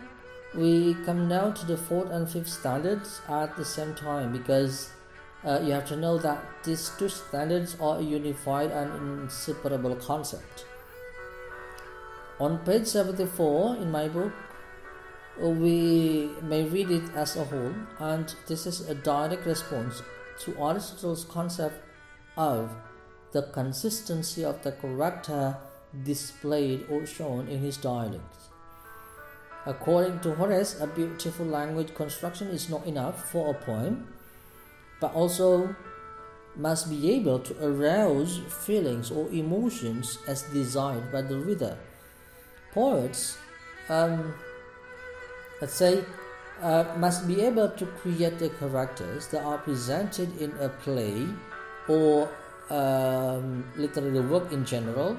We 0.55 0.95
come 1.05 1.27
now 1.27 1.51
to 1.51 1.65
the 1.65 1.75
fourth 1.75 2.11
and 2.11 2.29
fifth 2.29 2.49
standards 2.49 3.21
at 3.27 3.57
the 3.57 3.65
same 3.65 3.95
time 3.95 4.31
because 4.31 4.91
uh, 5.43 5.59
you 5.63 5.73
have 5.73 5.87
to 5.87 5.97
know 5.97 6.17
that 6.19 6.45
these 6.63 6.91
two 6.97 7.09
standards 7.09 7.75
are 7.81 7.97
a 7.97 8.01
unified 8.01 8.71
and 8.71 9.23
inseparable 9.23 9.95
concept. 9.95 10.65
On 12.39 12.59
page 12.59 12.85
74 12.85 13.77
in 13.77 13.91
my 13.91 14.07
book, 14.07 14.31
we 15.39 16.29
may 16.43 16.63
read 16.63 16.91
it 16.91 17.03
as 17.15 17.35
a 17.35 17.43
whole, 17.43 17.73
and 17.99 18.33
this 18.47 18.67
is 18.67 18.87
a 18.89 18.95
direct 18.95 19.45
response 19.45 20.03
to 20.41 20.55
Aristotle's 20.61 21.25
concept 21.25 21.83
of 22.37 22.71
the 23.31 23.43
consistency 23.43 24.43
of 24.43 24.61
the 24.63 24.71
character 24.71 25.57
displayed 26.03 26.85
or 26.89 27.05
shown 27.05 27.47
in 27.47 27.59
his 27.59 27.77
dialects. 27.77 28.49
According 29.65 30.19
to 30.21 30.35
Horace, 30.35 30.79
a 30.81 30.87
beautiful 30.87 31.45
language 31.45 31.95
construction 31.95 32.49
is 32.49 32.69
not 32.69 32.85
enough 32.85 33.29
for 33.31 33.51
a 33.51 33.53
poem 33.53 34.07
but 34.99 35.13
also 35.13 35.75
must 36.55 36.89
be 36.89 37.11
able 37.11 37.39
to 37.39 37.53
arouse 37.65 38.39
feelings 38.65 39.11
or 39.11 39.27
emotions 39.29 40.17
as 40.27 40.43
desired 40.43 41.11
by 41.11 41.21
the 41.21 41.37
reader. 41.37 41.77
Poets, 42.73 43.37
um, 43.89 44.33
let's 45.59 45.73
say, 45.73 46.03
uh, 46.63 46.85
must 46.97 47.27
be 47.27 47.41
able 47.41 47.67
to 47.67 47.85
create 47.99 48.39
the 48.39 48.49
characters 48.49 49.27
that 49.27 49.43
are 49.43 49.57
presented 49.57 50.31
in 50.41 50.51
a 50.59 50.69
play 50.69 51.27
or 51.87 52.31
um, 52.69 53.67
literary 53.75 54.21
work 54.21 54.51
in 54.51 54.63
general 54.65 55.17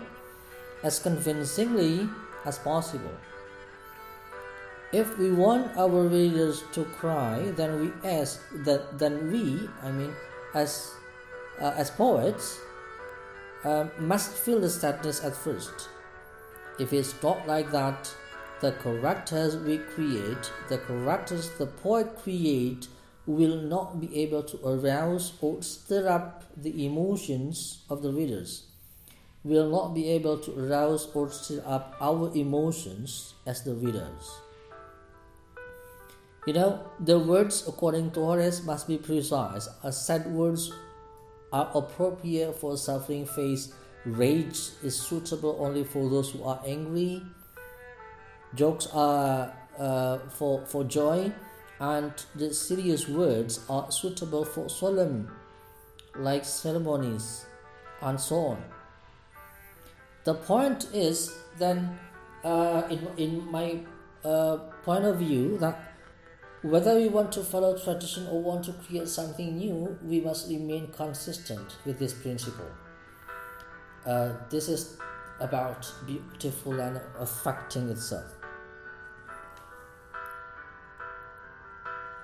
as 0.83 0.99
convincingly 0.99 2.09
as 2.45 2.59
possible. 2.59 3.13
If 4.93 5.19
we 5.19 5.33
want 5.33 5.77
our 5.77 6.09
readers 6.09 6.65
to 6.73 6.85
cry, 6.97 7.53
then 7.57 7.81
we 7.81 8.09
ask 8.09 8.41
that 8.65 8.99
then 8.99 9.31
we, 9.31 9.69
I 9.83 9.91
mean, 9.91 10.15
as 10.55 10.93
uh, 11.61 11.75
as 11.77 11.91
poets, 11.91 12.59
uh, 13.65 13.87
must 13.99 14.33
feel 14.33 14.61
the 14.61 14.71
sadness 14.71 15.23
at 15.25 15.35
first. 15.37 15.89
If 16.79 16.93
it's 16.93 17.15
not 17.23 17.47
like 17.47 17.71
that, 17.73 18.11
the 18.65 18.73
characters 18.83 19.59
we 19.59 19.77
create, 19.77 20.51
the 20.71 20.79
characters 20.79 21.51
the 21.59 21.67
poet 21.67 22.17
create, 22.17 22.89
will 23.27 23.61
not 23.61 24.01
be 24.01 24.09
able 24.19 24.43
to 24.43 24.57
arouse 24.67 25.35
or 25.43 25.61
stir 25.61 26.09
up 26.09 26.45
the 26.57 26.87
emotions 26.87 27.85
of 27.91 28.01
the 28.01 28.11
readers, 28.11 28.65
will 29.45 29.69
not 29.69 29.93
be 29.93 30.09
able 30.09 30.39
to 30.39 30.51
arouse 30.59 31.07
or 31.13 31.29
stir 31.29 31.63
up 31.67 31.95
our 32.01 32.33
emotions 32.35 33.35
as 33.45 33.63
the 33.65 33.75
readers. 33.75 34.33
You 36.47 36.55
know, 36.55 36.81
the 36.99 37.19
words 37.19 37.69
according 37.69 38.13
to 38.13 38.21
Horace 38.21 38.65
must 38.65 38.89
be 38.89 38.97
precise. 38.97 39.69
As 39.83 40.01
sad 40.01 40.25
words 40.27 40.73
are 41.53 41.71
appropriate 41.75 42.57
for 42.57 42.73
a 42.73 42.77
suffering 42.79 43.27
face. 43.27 43.75
Rage 44.07 44.73
is 44.83 44.97
suitable 44.97 45.59
only 45.61 45.85
for 45.85 46.09
those 46.09 46.31
who 46.31 46.45
are 46.45 46.61
angry. 46.67 47.21
Jokes 48.55 48.87
are 48.93 49.53
uh, 49.79 50.19
for, 50.29 50.65
for 50.67 50.85
joy, 50.85 51.33
and 51.81 52.13
the 52.35 52.55
serious 52.55 53.09
words 53.09 53.65
are 53.69 53.91
suitable 53.91 54.45
for 54.45 54.69
solemn, 54.69 55.31
like 56.17 56.45
ceremonies, 56.45 57.47
and 58.01 58.21
so 58.21 58.37
on. 58.37 58.65
The 60.25 60.35
point 60.35 60.89
is 60.93 61.35
then, 61.59 61.99
uh, 62.45 62.83
in, 62.91 63.09
in 63.17 63.51
my 63.51 63.81
uh, 64.25 64.59
point 64.85 65.05
of 65.05 65.19
view, 65.19 65.59
that 65.59 65.95
whether 66.63 66.95
we 66.95 67.09
want 67.09 67.31
to 67.33 67.43
follow 67.43 67.77
tradition 67.77 68.27
or 68.29 68.41
want 68.41 68.65
to 68.65 68.73
create 68.73 69.09
something 69.09 69.59
new, 69.59 69.99
we 70.03 70.21
must 70.21 70.49
remain 70.49 70.87
consistent 70.93 71.77
with 71.85 71.99
this 71.99 72.15
principle. 72.15 72.71
Uh, 74.07 74.33
this 74.49 74.69
is 74.69 74.97
about 75.41 75.93
beautiful 76.07 76.81
and 76.81 77.01
affecting 77.19 77.91
itself. 77.91 78.33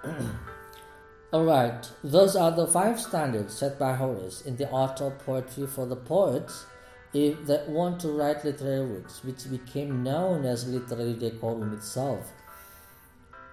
Alright, 1.32 1.90
those 2.02 2.34
are 2.34 2.50
the 2.50 2.66
five 2.66 3.00
standards 3.00 3.54
set 3.54 3.78
by 3.78 3.94
Horace 3.94 4.42
in 4.42 4.56
the 4.56 4.68
art 4.70 5.00
of 5.00 5.18
poetry 5.20 5.66
for 5.66 5.86
the 5.86 5.96
poets 5.96 6.66
if 7.12 7.46
they 7.46 7.62
want 7.68 8.00
to 8.00 8.08
write 8.08 8.44
literary 8.44 8.86
works, 8.86 9.22
which 9.24 9.50
became 9.50 10.02
known 10.02 10.44
as 10.44 10.66
literary 10.68 11.14
decorum 11.14 11.72
itself. 11.74 12.32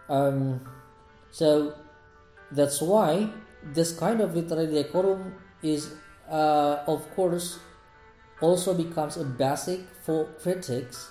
Um, 0.10 0.62
so 1.32 1.76
that's 2.52 2.82
why 2.82 3.30
this 3.64 3.98
kind 3.98 4.22
of 4.22 4.36
literary 4.36 4.68
decorum 4.68 5.36
is, 5.62 5.94
uh, 6.30 6.84
of 6.88 7.14
course, 7.16 7.60
also 8.42 8.74
becomes 8.74 9.18
a 9.18 9.24
basic 9.24 9.82
for 10.04 10.26
critics 10.42 11.10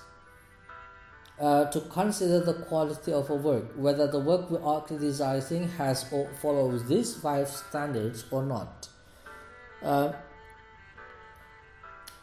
uh, 1.40 1.66
to 1.66 1.80
consider 1.80 2.40
the 2.40 2.54
quality 2.54 3.12
of 3.12 3.28
a 3.30 3.34
work, 3.34 3.72
whether 3.76 4.06
the 4.06 4.18
work 4.18 4.50
we 4.50 4.58
are 4.58 4.80
criticizing 4.80 5.68
has 5.68 6.06
or 6.10 6.30
follows 6.40 6.88
these 6.88 7.14
five 7.14 7.48
standards 7.48 8.24
or 8.30 8.42
not. 8.42 8.88
Uh, 9.82 10.12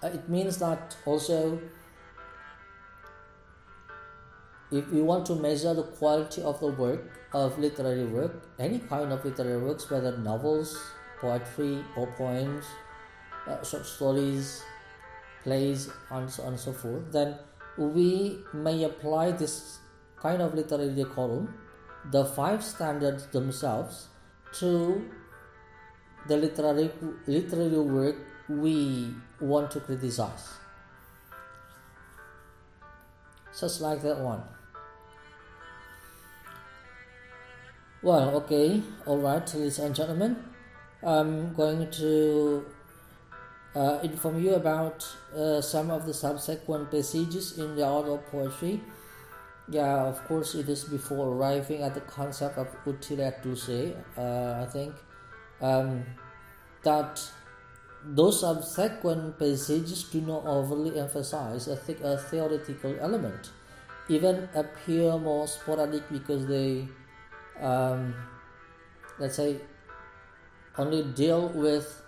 it 0.02 0.28
means 0.28 0.58
that 0.58 0.98
also 1.06 1.60
if 4.72 4.90
we 4.90 5.02
want 5.02 5.26
to 5.28 5.36
measure 5.36 5.74
the 5.76 5.84
quality 5.84 6.42
of 6.42 6.60
the 6.60 6.68
work 6.68 7.02
of 7.34 7.58
literary 7.60 8.06
work, 8.06 8.50
any 8.58 8.80
kind 8.80 9.14
of 9.14 9.24
literary 9.24 9.62
works, 9.62 9.90
whether 9.90 10.18
novels, 10.18 10.76
poetry, 11.20 11.84
or 11.96 12.08
poems, 12.18 12.66
uh, 13.48 13.64
short 13.64 13.86
stories, 13.86 14.64
plays, 15.44 15.90
and 16.10 16.30
so 16.30 16.44
on 16.44 16.50
and 16.50 16.60
so 16.60 16.74
forth, 16.74 17.12
then 17.12 17.36
we 17.78 18.40
may 18.54 18.84
apply 18.84 19.32
this 19.32 19.80
kind 20.18 20.42
of 20.42 20.54
literary 20.54 20.94
decorum, 20.94 21.54
the 22.12 22.26
five 22.26 22.64
standards 22.64 23.28
themselves, 23.28 24.08
to 24.60 25.10
the 26.28 26.38
literary 26.38 26.92
literary 27.28 27.80
work 27.80 28.16
we 28.48 29.14
want 29.40 29.72
to 29.72 29.80
criticize. 29.80 30.50
Just 33.60 33.82
like 33.82 34.02
that 34.02 34.20
one. 34.20 34.44
Well, 38.02 38.36
okay, 38.38 38.82
all 39.06 39.20
right, 39.20 39.54
ladies 39.54 39.80
and 39.80 39.96
gentlemen, 39.96 40.36
I'm 41.02 41.54
going 41.54 41.90
to 41.92 42.66
uh, 43.76 44.00
inform 44.04 44.44
you 44.44 44.56
about 44.56 45.08
uh, 45.36 45.62
some 45.62 45.90
of 45.90 46.06
the 46.06 46.14
subsequent 46.14 46.92
passages 46.92 47.58
in 47.58 47.76
the 47.76 47.86
art 47.86 48.06
of 48.08 48.26
poetry. 48.28 48.82
Yeah, 49.70 50.04
of 50.04 50.24
course, 50.28 50.56
it 50.56 50.68
is 50.70 50.84
before 50.84 51.34
arriving 51.34 51.82
at 51.82 51.94
the 51.94 52.02
concept 52.02 52.58
of 52.58 52.68
utile 52.86 53.34
dulce, 53.42 53.94
uh, 54.18 54.66
I 54.68 54.70
think, 54.72 54.94
um, 55.62 56.04
that 56.84 57.22
those 58.06 58.42
subsequent 58.42 59.40
passages 59.40 60.04
do 60.04 60.22
not 60.22 60.46
overly 60.46 61.00
emphasize 61.00 61.70
a, 61.70 61.78
th- 61.78 62.02
a 62.02 62.18
theoretical 62.18 62.96
element, 63.00 63.52
even 64.10 64.50
appear 64.54 65.18
more 65.18 65.48
sporadic 65.48 66.04
because 66.12 66.46
they 66.46 66.86
um, 67.62 68.14
let's 69.20 69.36
say 69.36 69.58
only 70.78 71.04
deal 71.04 71.50
with 71.50 72.03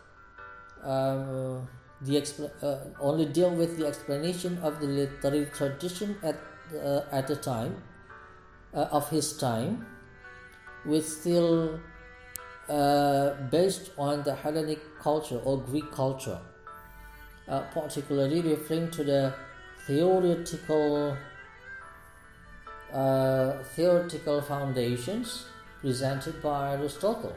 um, 0.85 1.67
the 2.01 2.15
expl- 2.15 2.51
uh, 2.61 2.77
only 2.99 3.25
deal 3.25 3.49
with 3.49 3.77
the 3.77 3.87
explanation 3.87 4.57
of 4.59 4.79
the 4.79 4.87
literary 4.87 5.45
tradition 5.47 6.17
at 6.23 6.35
uh, 6.73 7.01
at 7.11 7.27
the 7.27 7.35
time 7.35 7.81
uh, 8.73 8.87
of 8.91 9.09
his 9.09 9.37
time, 9.37 9.85
which 10.85 11.03
still 11.03 11.79
uh, 12.69 13.33
based 13.51 13.91
on 13.97 14.23
the 14.23 14.35
Hellenic 14.35 14.79
culture 14.99 15.39
or 15.43 15.61
Greek 15.61 15.91
culture, 15.91 16.39
uh, 17.47 17.61
particularly 17.73 18.41
referring 18.41 18.91
to 18.91 19.03
the 19.03 19.33
theoretical 19.87 21.17
uh, 22.93 23.63
theoretical 23.75 24.41
foundations 24.41 25.45
presented 25.81 26.41
by 26.41 26.73
Aristotle. 26.73 27.35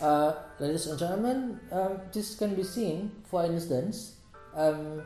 Uh, 0.00 0.32
ladies 0.60 0.86
and 0.86 0.98
gentlemen, 0.98 1.60
um, 1.72 2.00
this 2.12 2.36
can 2.36 2.54
be 2.54 2.62
seen, 2.62 3.10
for 3.24 3.44
instance, 3.44 4.14
um, 4.54 5.02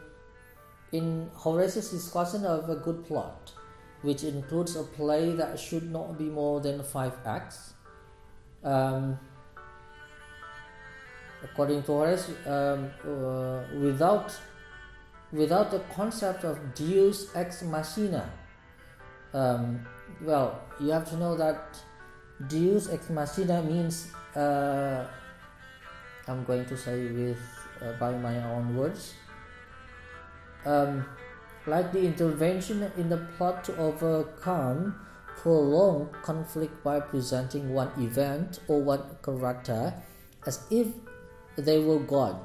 in 0.92 1.30
Horace's 1.34 1.90
discussion 1.90 2.44
of 2.44 2.68
a 2.68 2.76
good 2.76 3.06
plot, 3.06 3.52
which 4.02 4.22
includes 4.22 4.76
a 4.76 4.82
play 4.82 5.32
that 5.32 5.58
should 5.58 5.90
not 5.90 6.18
be 6.18 6.24
more 6.24 6.60
than 6.60 6.82
five 6.82 7.14
acts. 7.24 7.72
Um, 8.62 9.18
according 11.42 11.82
to 11.84 11.92
Horace, 11.92 12.28
um, 12.46 12.90
uh, 13.02 13.62
without 13.80 14.36
without 15.32 15.70
the 15.70 15.80
concept 15.94 16.44
of 16.44 16.74
deus 16.74 17.30
ex 17.34 17.62
machina. 17.62 18.30
Um, 19.32 19.86
well, 20.20 20.60
you 20.78 20.90
have 20.90 21.08
to 21.08 21.16
know 21.16 21.34
that 21.36 21.78
deus 22.48 22.90
ex 22.90 23.08
machina 23.08 23.62
means, 23.62 24.12
uh, 24.36 25.04
I'm 26.28 26.44
going 26.44 26.64
to 26.66 26.76
say 26.76 27.06
with 27.06 27.38
uh, 27.80 27.92
by 27.98 28.12
my 28.12 28.42
own 28.44 28.76
words, 28.76 29.14
um, 30.64 31.04
like 31.66 31.92
the 31.92 32.00
intervention 32.00 32.90
in 32.96 33.08
the 33.08 33.18
plot 33.36 33.64
to 33.64 33.76
overcome 33.76 34.94
prolonged 35.36 36.12
conflict 36.22 36.82
by 36.84 37.00
presenting 37.00 37.72
one 37.74 37.90
event 37.98 38.60
or 38.68 38.80
one 38.80 39.02
character 39.22 39.94
as 40.46 40.64
if 40.70 40.88
they 41.56 41.78
were 41.80 41.98
God, 41.98 42.38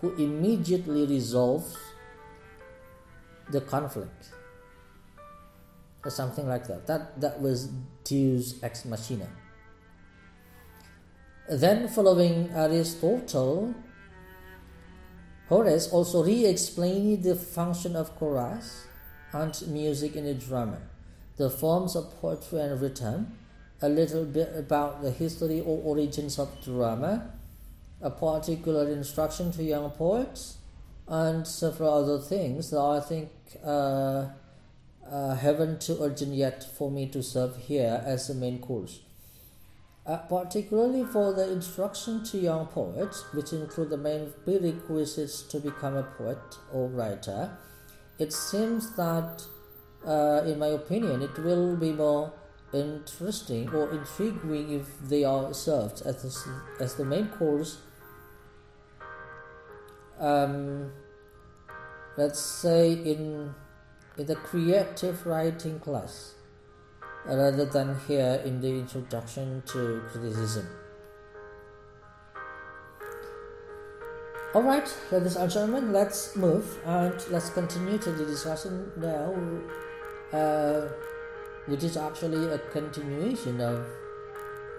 who 0.00 0.14
immediately 0.14 1.06
resolves 1.06 1.76
the 3.50 3.60
conflict. 3.60 4.32
Or 6.04 6.10
something 6.10 6.46
like 6.46 6.68
that. 6.68 6.86
That 6.86 7.20
that 7.20 7.40
was 7.40 7.68
deus 8.04 8.62
ex 8.62 8.84
machina 8.84 9.26
then 11.48 11.88
following 11.88 12.50
aristotle 12.54 13.74
horace 15.48 15.88
also 15.88 16.24
re-explained 16.24 17.22
the 17.22 17.36
function 17.36 17.94
of 17.94 18.14
chorus 18.16 18.86
and 19.32 19.62
music 19.68 20.16
in 20.16 20.26
a 20.26 20.34
drama 20.34 20.78
the 21.36 21.48
forms 21.48 21.94
of 21.94 22.20
poetry 22.20 22.60
and 22.60 22.80
rhythm 22.80 23.38
a 23.82 23.88
little 23.88 24.24
bit 24.24 24.50
about 24.56 25.02
the 25.02 25.10
history 25.10 25.60
or 25.60 25.78
origins 25.84 26.38
of 26.38 26.48
drama 26.64 27.30
a 28.02 28.10
particular 28.10 28.88
instruction 28.90 29.52
to 29.52 29.62
young 29.62 29.90
poets 29.90 30.58
and 31.08 31.46
several 31.46 31.94
other 31.94 32.18
things 32.18 32.70
that 32.70 32.80
I 32.80 33.00
think 33.00 33.30
uh, 33.64 34.26
uh, 35.08 35.34
haven't 35.36 35.88
urgent 36.00 36.34
yet 36.34 36.64
for 36.76 36.90
me 36.90 37.06
to 37.08 37.22
serve 37.22 37.56
here 37.56 38.02
as 38.04 38.28
a 38.28 38.34
main 38.34 38.58
course. 38.58 39.00
Uh, 40.06 40.18
particularly 40.28 41.02
for 41.02 41.32
the 41.32 41.50
instruction 41.50 42.22
to 42.22 42.38
young 42.38 42.66
poets, 42.66 43.24
which 43.34 43.52
include 43.52 43.90
the 43.90 43.96
main 43.96 44.32
prerequisites 44.44 45.42
to 45.42 45.58
become 45.58 45.96
a 45.96 46.04
poet 46.04 46.38
or 46.72 46.86
writer, 46.86 47.58
it 48.16 48.32
seems 48.32 48.94
that, 48.94 49.42
uh, 50.06 50.42
in 50.46 50.60
my 50.60 50.68
opinion, 50.68 51.22
it 51.22 51.36
will 51.38 51.76
be 51.76 51.90
more 51.90 52.32
interesting 52.72 53.68
or 53.70 53.90
intriguing 53.90 54.70
if 54.70 54.86
they 55.08 55.24
are 55.24 55.52
served 55.52 56.02
as 56.06 56.22
the, 56.22 56.84
as 56.84 56.94
the 56.94 57.04
main 57.04 57.26
course. 57.26 57.78
Um, 60.20 60.92
let's 62.16 62.40
say 62.40 62.92
in 62.92 63.54
in 64.16 64.26
the 64.26 64.36
creative 64.36 65.26
writing 65.26 65.78
class 65.78 66.35
rather 67.28 67.64
than 67.64 67.98
here 68.06 68.40
in 68.44 68.60
the 68.60 68.68
introduction 68.68 69.62
to 69.66 70.02
criticism. 70.10 70.66
Alright, 74.54 74.96
ladies 75.12 75.36
and 75.36 75.50
gentlemen, 75.50 75.92
let's 75.92 76.34
move 76.34 76.78
and 76.86 77.12
let's 77.30 77.50
continue 77.50 77.98
to 77.98 78.10
the 78.10 78.24
discussion 78.24 78.90
now, 78.96 79.34
uh, 80.32 80.88
which 81.66 81.84
is 81.84 81.96
actually 81.96 82.46
a 82.50 82.58
continuation 82.72 83.60
of, 83.60 83.84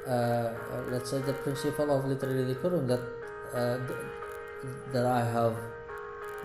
uh, 0.08 0.50
let's 0.90 1.12
say, 1.12 1.22
the 1.22 1.34
principle 1.34 1.96
of 1.96 2.06
literary 2.06 2.46
decorum 2.46 2.88
that 2.88 3.02
uh, 3.54 3.78
that 4.92 5.06
I 5.06 5.24
have 5.24 5.56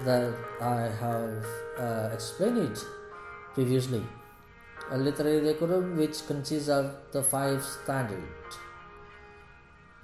that 0.05 0.35
I 0.61 0.81
have 1.01 1.47
uh, 1.79 2.11
explained 2.13 2.59
it 2.59 2.85
previously 3.55 4.05
a 4.91 4.99
literary 4.99 5.41
decorum 5.41 5.97
which 5.97 6.27
consists 6.27 6.69
of 6.69 6.95
the 7.13 7.23
five 7.23 7.63
standards. 7.65 8.59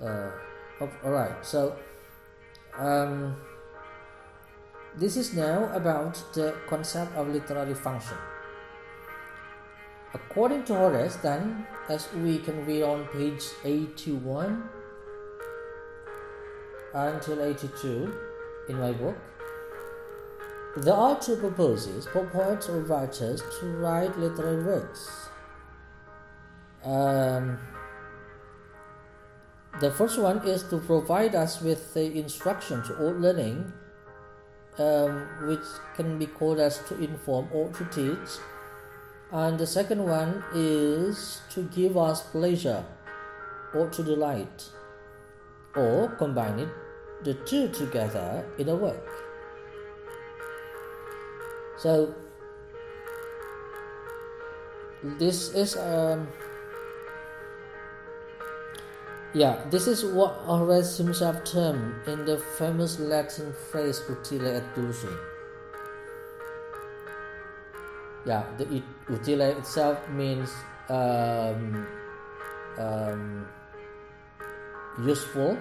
Uh, 0.03 0.31
Alright, 1.05 1.45
so 1.45 1.75
um, 2.79 3.37
this 4.97 5.17
is 5.17 5.35
now 5.35 5.69
about 5.75 6.15
the 6.35 6.55
concept 6.69 7.17
of 7.17 7.29
literary 7.29 7.75
function. 7.75 8.17
According 10.15 10.65
to 10.65 10.75
Horace, 10.75 11.17
then, 11.17 11.67
as 11.89 12.09
we 12.15 12.39
can 12.39 12.65
read 12.65 12.83
on 12.83 13.07
page 13.09 13.43
81 13.65 14.69
until 16.95 17.43
82 17.43 18.15
in 18.69 18.79
my 18.79 18.93
book, 18.93 19.17
there 20.77 20.95
are 20.95 21.19
two 21.19 21.37
purposes 21.37 22.07
for 22.13 22.27
poets 22.27 22.69
or 22.69 22.81
writers 22.81 23.43
to 23.61 23.67
write 23.79 24.17
literary 24.19 24.63
works. 24.63 25.29
Um, 26.85 27.59
the 29.81 29.91
first 29.91 30.19
one 30.19 30.47
is 30.47 30.63
to 30.65 30.79
provide 30.79 31.35
us 31.35 31.61
with 31.61 31.95
the 31.95 32.19
instructions 32.19 32.91
or 32.91 33.13
learning, 33.13 33.73
um, 34.79 35.27
which 35.47 35.67
can 35.97 36.19
be 36.19 36.27
called 36.27 36.61
as 36.61 36.79
to 36.89 36.99
inform 37.03 37.49
or 37.53 37.71
to 37.71 37.85
teach. 37.87 38.39
And 39.33 39.59
the 39.59 39.67
second 39.67 40.05
one 40.05 40.45
is 40.55 41.41
to 41.51 41.63
give 41.65 41.97
us 41.97 42.23
pleasure 42.23 42.85
or 43.75 43.89
to 43.91 44.03
delight, 44.03 44.65
or 45.77 46.09
combine 46.17 46.61
it, 46.61 46.69
the 47.25 47.35
two 47.35 47.69
together 47.69 48.45
in 48.59 48.69
a 48.69 48.77
work. 48.77 49.28
So 51.79 52.15
this 55.03 55.55
is 55.55 55.77
um 55.77 56.27
yeah 59.33 59.63
this 59.71 59.87
is 59.87 60.05
what 60.05 60.35
Horace 60.43 60.99
himself 60.99 61.45
termed 61.45 61.95
in 62.09 62.25
the 62.27 62.37
famous 62.59 62.99
Latin 62.99 63.55
phrase 63.71 64.03
utile 64.09 64.59
et 64.59 64.75
dulce. 64.75 65.07
Yeah, 68.27 68.43
the 68.59 68.83
utile 69.09 69.57
itself 69.57 69.97
means 70.11 70.51
um, 70.91 71.87
um, 72.77 73.49
useful, 75.01 75.57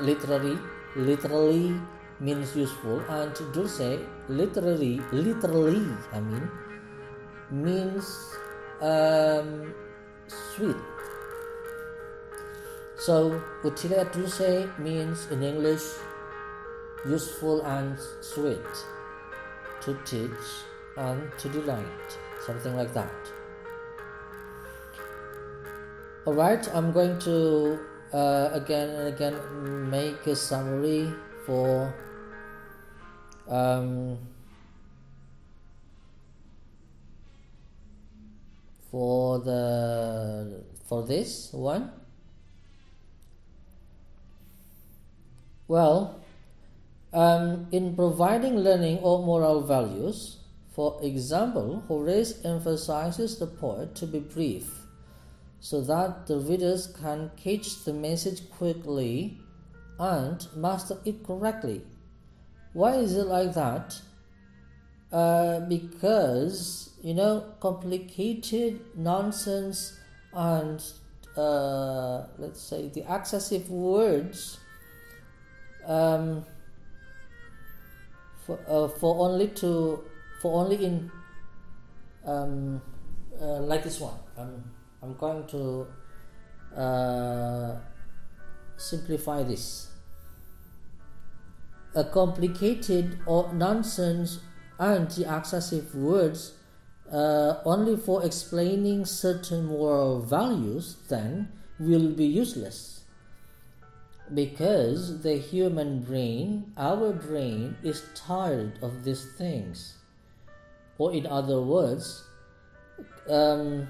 literally, 0.00 0.58
literally 0.94 1.74
means 2.20 2.56
useful 2.56 3.00
and 3.08 3.34
dulce 3.52 4.00
literally 4.28 5.00
literally 5.12 5.86
I 6.12 6.20
mean 6.20 6.48
means 7.50 8.36
um, 8.80 9.74
sweet. 10.26 10.76
So 12.98 13.40
utile 13.62 14.04
dulce 14.10 14.68
means 14.78 15.30
in 15.30 15.42
English 15.42 15.82
useful 17.06 17.62
and 17.62 17.98
sweet 18.20 18.72
to 19.82 19.96
teach 20.04 20.46
and 20.96 21.30
to 21.38 21.48
delight 21.48 22.18
something 22.44 22.74
like 22.74 22.92
that. 22.94 23.12
Alright, 26.26 26.66
I'm 26.74 26.90
going 26.90 27.18
to 27.20 27.78
uh, 28.12 28.50
again 28.52 28.90
and 28.90 29.08
again 29.08 29.36
make 29.90 30.26
a 30.26 30.34
summary 30.34 31.12
for 31.44 31.94
um, 33.48 34.18
for 38.90 39.38
the 39.40 40.64
for 40.88 41.02
this 41.02 41.52
one? 41.52 41.90
Well 45.68 46.20
um, 47.12 47.66
in 47.72 47.96
providing 47.96 48.58
learning 48.58 48.98
or 48.98 49.24
moral 49.24 49.62
values 49.62 50.38
for 50.72 50.98
example 51.02 51.82
horace 51.88 52.44
emphasizes 52.44 53.38
the 53.38 53.46
poet 53.46 53.94
to 53.94 54.06
be 54.06 54.18
brief 54.18 54.70
so 55.60 55.80
that 55.80 56.26
the 56.26 56.38
readers 56.38 56.86
can 57.00 57.30
catch 57.36 57.84
the 57.84 57.92
message 57.92 58.48
quickly 58.50 59.38
and 59.98 60.46
master 60.54 60.98
it 61.04 61.24
correctly 61.24 61.80
why 62.76 62.96
is 62.96 63.16
it 63.16 63.24
like 63.24 63.54
that? 63.54 63.98
Uh, 65.10 65.60
because 65.60 66.90
you 67.00 67.14
know 67.14 67.54
complicated 67.58 68.80
nonsense 68.94 69.98
and 70.34 70.84
uh, 71.38 72.26
let's 72.36 72.60
say 72.60 72.88
the 72.88 73.02
excessive 73.08 73.70
words 73.70 74.58
um, 75.86 76.44
for, 78.44 78.58
uh, 78.68 78.88
for 78.88 79.26
only 79.26 79.48
to 79.48 80.04
for 80.42 80.60
only 80.60 80.84
in 80.84 81.10
um, 82.26 82.82
uh, 83.40 83.60
like 83.60 83.84
this 83.84 84.00
one 84.00 84.18
I'm, 84.36 84.62
I'm 85.02 85.14
going 85.14 85.46
to 85.46 85.86
uh, 86.78 87.76
simplify 88.76 89.42
this 89.44 89.95
a 91.96 92.04
complicated 92.04 93.18
or 93.26 93.52
nonsense 93.52 94.40
anti-excessive 94.78 95.94
words 95.94 96.52
uh, 97.10 97.56
only 97.64 97.96
for 97.96 98.24
explaining 98.24 99.04
certain 99.06 99.64
moral 99.64 100.20
values 100.20 100.96
then 101.08 101.48
will 101.80 102.10
be 102.10 102.26
useless. 102.26 103.04
Because 104.32 105.22
the 105.22 105.38
human 105.38 106.02
brain 106.02 106.72
our 106.76 107.12
brain 107.12 107.76
is 107.82 108.04
tired 108.14 108.78
of 108.82 109.04
these 109.04 109.24
things. 109.38 109.94
Or 110.98 111.12
in 111.14 111.26
other 111.26 111.62
words 111.62 112.24
um, 113.30 113.88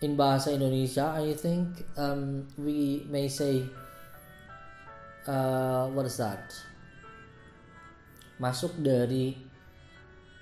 in 0.00 0.16
bahasa 0.16 0.54
Indonesia 0.54 1.12
I 1.12 1.34
think 1.34 1.84
um, 1.98 2.46
we 2.56 3.04
may 3.10 3.28
say 3.28 3.68
uh, 5.26 5.88
what 5.92 6.08
masuk 8.40 8.72
dari 8.82 9.38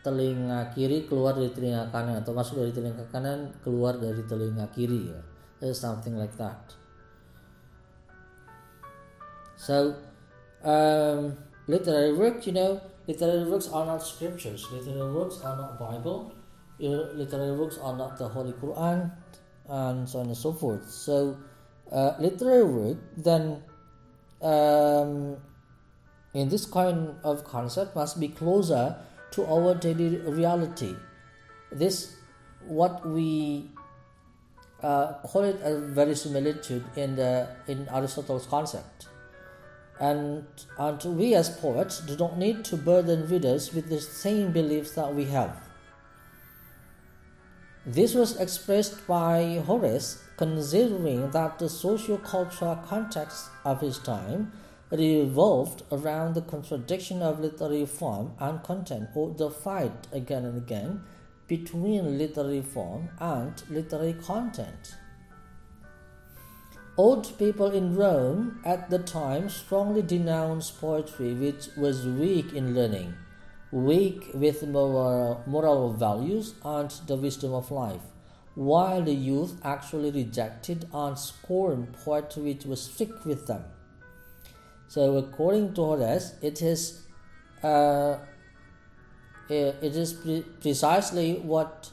telinga 0.02 0.74
kiri 0.74 1.06
keluar 1.06 1.38
dari 1.38 1.54
telinga 1.54 1.86
kanan 1.94 2.18
atau 2.18 2.34
masuk 2.34 2.58
dari 2.58 2.72
telinga 2.74 3.06
kanan 3.14 3.54
keluar 3.62 3.94
dari 4.00 4.22
telinga 4.26 4.66
kiri 4.74 5.14
ya. 5.14 5.20
There's 5.62 5.78
something 5.78 6.18
like 6.18 6.34
that. 6.42 6.74
So 9.54 9.94
um, 10.66 11.38
literary 11.70 12.18
work 12.18 12.42
you 12.50 12.54
know 12.56 12.82
literary 13.06 13.46
works 13.46 13.70
are 13.70 13.86
not 13.86 14.02
scriptures. 14.02 14.66
Literary 14.74 15.12
works 15.14 15.38
are 15.46 15.54
not 15.54 15.78
bible. 15.78 16.34
Literary 16.82 17.54
works 17.54 17.78
are 17.78 17.94
not 17.94 18.18
the 18.18 18.26
holy 18.26 18.50
quran 18.58 19.14
and 19.70 20.08
so 20.08 20.18
on 20.18 20.26
and 20.26 20.36
so 20.36 20.50
forth. 20.50 20.90
So 20.90 21.38
uh, 21.94 22.18
literary 22.18 22.66
work 22.66 22.98
then 23.14 23.62
um, 24.42 25.36
in 26.34 26.48
this 26.48 26.66
kind 26.66 27.14
of 27.24 27.44
concept 27.44 27.94
must 27.94 28.18
be 28.20 28.28
closer 28.28 28.96
to 29.32 29.46
our 29.46 29.74
daily 29.74 30.16
reality. 30.18 30.94
This 31.70 32.16
what 32.66 33.06
we 33.06 33.70
uh, 34.82 35.14
call 35.22 35.44
it 35.44 35.60
a 35.62 35.78
verisimilitude 35.78 36.84
in 36.96 37.16
the 37.16 37.48
in 37.68 37.88
Aristotle's 37.88 38.46
concept. 38.46 39.08
And, 40.00 40.46
and 40.78 41.04
we 41.16 41.34
as 41.34 41.48
poets 41.48 42.00
do 42.00 42.16
not 42.16 42.36
need 42.36 42.64
to 42.66 42.76
burden 42.76 43.28
readers 43.28 43.72
with 43.72 43.88
the 43.88 44.00
same 44.00 44.50
beliefs 44.50 44.92
that 44.92 45.14
we 45.14 45.26
have. 45.26 45.56
This 47.86 48.14
was 48.14 48.40
expressed 48.40 49.06
by 49.06 49.62
Horace, 49.64 50.22
considering 50.36 51.30
that 51.30 51.58
the 51.58 51.68
socio-cultural 51.68 52.76
context 52.86 53.50
of 53.64 53.80
his 53.80 53.98
time 53.98 54.52
revolved 54.90 55.82
around 55.90 56.34
the 56.34 56.42
contradiction 56.42 57.22
of 57.22 57.40
literary 57.40 57.86
form 57.86 58.32
and 58.38 58.62
content, 58.62 59.08
or 59.14 59.34
the 59.34 59.50
fight 59.50 60.06
again 60.12 60.44
and 60.44 60.56
again 60.58 61.02
between 61.48 62.18
literary 62.18 62.62
form 62.62 63.08
and 63.18 63.62
literary 63.70 64.14
content. 64.14 64.94
Old 66.96 67.38
people 67.38 67.70
in 67.70 67.96
Rome 67.96 68.60
at 68.66 68.90
the 68.90 68.98
time 68.98 69.48
strongly 69.48 70.02
denounced 70.02 70.78
poetry, 70.78 71.32
which 71.32 71.68
was 71.76 72.06
weak 72.06 72.52
in 72.52 72.74
learning, 72.74 73.14
weak 73.70 74.30
with 74.34 74.66
moral, 74.66 75.42
moral 75.46 75.94
values 75.94 76.54
and 76.62 76.90
the 77.06 77.16
wisdom 77.16 77.54
of 77.54 77.70
life, 77.70 78.02
while 78.54 79.02
the 79.02 79.14
youth 79.14 79.60
actually 79.64 80.10
rejected 80.10 80.86
and 80.92 81.18
scorned 81.18 81.92
poetry 82.04 82.42
which 82.42 82.64
was 82.64 82.82
strict 82.82 83.24
with 83.24 83.46
them. 83.46 83.64
So, 84.88 85.16
according 85.16 85.74
to 85.74 85.80
Horace, 85.80 86.34
it 86.42 86.60
is 86.60 87.02
uh, 87.62 88.18
it 89.48 89.96
is 89.96 90.12
pre- 90.12 90.44
precisely 90.60 91.34
what 91.36 91.90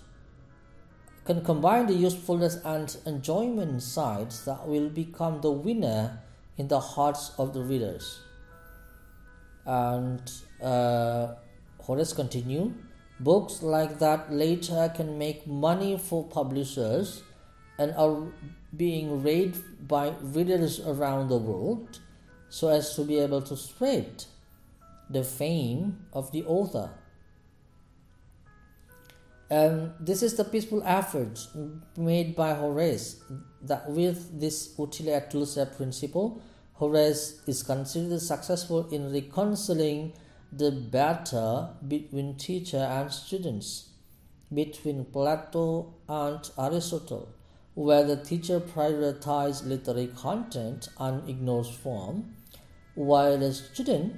can 1.25 1.43
combine 1.43 1.85
the 1.85 1.93
usefulness 1.93 2.57
and 2.65 2.95
enjoyment 3.05 3.83
sides 3.83 4.45
that 4.45 4.67
will 4.67 4.89
become 4.89 5.41
the 5.41 5.51
winner 5.51 6.21
in 6.57 6.67
the 6.67 6.79
hearts 6.79 7.31
of 7.37 7.53
the 7.53 7.61
readers. 7.61 8.19
And 9.65 10.21
uh, 10.61 11.35
Horace 11.81 12.13
continue, 12.13 12.73
books 13.19 13.61
like 13.61 13.99
that 13.99 14.31
later 14.31 14.91
can 14.95 15.17
make 15.17 15.45
money 15.45 15.97
for 15.97 16.23
publishers 16.27 17.23
and 17.77 17.93
are 17.95 18.27
being 18.75 19.23
read 19.23 19.57
by 19.87 20.13
readers 20.21 20.79
around 20.85 21.29
the 21.29 21.37
world 21.37 21.99
so 22.49 22.67
as 22.69 22.95
to 22.95 23.03
be 23.03 23.19
able 23.19 23.41
to 23.41 23.55
spread 23.55 24.25
the 25.09 25.23
fame 25.23 26.05
of 26.13 26.31
the 26.31 26.43
author. 26.43 26.89
And 29.49 29.93
this 29.99 30.21
is 30.21 30.35
the 30.35 30.43
peaceful 30.43 30.83
effort 30.85 31.39
made 31.97 32.35
by 32.35 32.53
Horace 32.53 33.21
that 33.63 33.89
with 33.89 34.39
this 34.39 34.75
utile 34.77 35.23
dulce 35.29 35.57
principle, 35.75 36.41
Horace 36.73 37.41
is 37.47 37.63
considered 37.63 38.21
successful 38.21 38.87
in 38.89 39.11
reconciling 39.11 40.13
the 40.51 40.71
battle 40.71 41.77
between 41.87 42.35
teacher 42.35 42.77
and 42.77 43.11
students, 43.11 43.89
between 44.53 45.05
Plato 45.05 45.93
and 46.07 46.49
Aristotle, 46.57 47.29
where 47.75 48.03
the 48.03 48.17
teacher 48.17 48.59
prioritizes 48.59 49.65
literary 49.65 50.07
content 50.07 50.89
and 50.97 51.29
ignores 51.29 51.69
form, 51.69 52.35
while 52.95 53.37
the 53.37 53.53
student, 53.53 54.15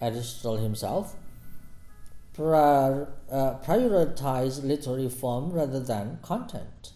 Aristotle 0.00 0.56
himself, 0.56 1.16
uh, 2.38 3.06
prioritize 3.64 4.64
literary 4.64 5.08
form 5.08 5.52
rather 5.52 5.80
than 5.80 6.18
content. 6.22 6.92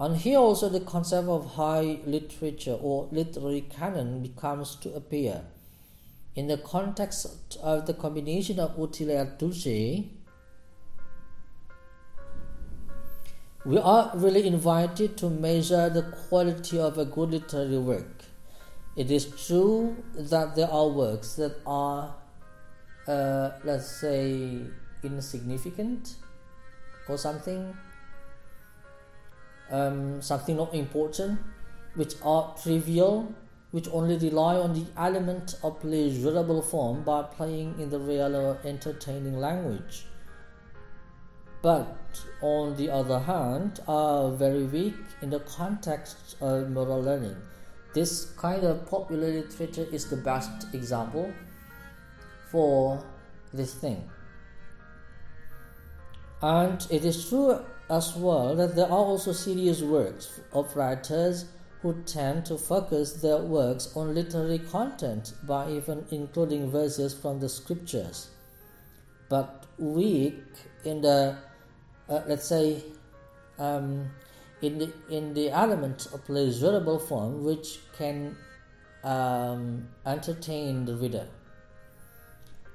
And 0.00 0.16
here 0.16 0.38
also 0.38 0.68
the 0.68 0.80
concept 0.80 1.28
of 1.28 1.54
high 1.54 2.00
literature 2.06 2.78
or 2.80 3.08
literary 3.10 3.62
canon 3.62 4.22
becomes 4.22 4.76
to 4.76 4.94
appear. 4.94 5.42
In 6.38 6.46
the 6.46 6.58
context 6.58 7.56
of 7.64 7.86
the 7.86 7.94
combination 7.94 8.60
of 8.60 8.78
utile 8.78 9.10
et 9.10 9.40
dulce, 9.40 10.04
we 13.64 13.78
are 13.78 14.12
really 14.14 14.46
invited 14.46 15.16
to 15.16 15.30
measure 15.30 15.90
the 15.90 16.02
quality 16.02 16.78
of 16.78 16.96
a 16.96 17.04
good 17.04 17.30
literary 17.30 17.78
work. 17.78 18.22
It 18.94 19.10
is 19.10 19.26
true 19.46 19.96
that 20.14 20.54
there 20.54 20.70
are 20.70 20.86
works 20.86 21.34
that 21.34 21.56
are 21.66 22.14
uh, 23.08 23.50
let's 23.64 23.90
say 24.00 24.60
insignificant 25.02 26.14
or 27.08 27.18
something 27.18 27.76
um, 29.72 30.22
something 30.22 30.56
not 30.56 30.72
important 30.72 31.40
which 31.96 32.14
are 32.22 32.54
trivial 32.62 33.34
which 33.70 33.88
only 33.88 34.16
rely 34.16 34.56
on 34.56 34.72
the 34.72 34.86
element 34.96 35.54
of 35.62 35.80
pleasurable 35.80 36.62
form 36.62 37.02
by 37.02 37.22
playing 37.22 37.74
in 37.78 37.90
the 37.90 37.98
real 37.98 38.34
or 38.36 38.58
entertaining 38.64 39.38
language 39.38 40.06
but 41.60 41.96
on 42.40 42.76
the 42.76 42.88
other 42.88 43.18
hand 43.18 43.80
are 43.88 44.30
very 44.30 44.64
weak 44.64 44.94
in 45.22 45.30
the 45.30 45.40
context 45.40 46.36
of 46.40 46.70
moral 46.70 47.02
learning 47.02 47.36
this 47.94 48.26
kind 48.36 48.64
of 48.64 48.88
popular 48.88 49.28
literature 49.28 49.86
is 49.90 50.08
the 50.08 50.16
best 50.16 50.72
example 50.74 51.32
for 52.50 53.02
this 53.52 53.74
thing. 53.74 54.08
And 56.42 56.86
it 56.90 57.04
is 57.04 57.28
true 57.28 57.64
as 57.90 58.14
well 58.14 58.54
that 58.56 58.76
there 58.76 58.86
are 58.86 59.04
also 59.10 59.32
serious 59.32 59.80
works 59.82 60.40
of 60.52 60.76
writers 60.76 61.46
who 61.82 62.02
tend 62.02 62.44
to 62.46 62.58
focus 62.58 63.14
their 63.14 63.38
works 63.38 63.96
on 63.96 64.14
literary 64.14 64.58
content 64.58 65.32
by 65.44 65.70
even 65.70 66.04
including 66.10 66.70
verses 66.70 67.14
from 67.14 67.38
the 67.38 67.48
scriptures, 67.48 68.30
but 69.28 69.66
weak 69.78 70.42
in 70.84 71.00
the, 71.00 71.36
uh, 72.08 72.22
let's 72.26 72.48
say, 72.48 72.82
um, 73.58 74.10
in 74.60 74.78
the 74.78 74.92
in 75.08 75.34
the 75.34 75.50
element 75.50 76.08
of 76.12 76.24
pleasurable 76.24 76.98
form 76.98 77.44
which 77.44 77.78
can 77.96 78.36
um, 79.04 79.88
entertain 80.04 80.84
the 80.84 80.96
reader. 80.96 81.28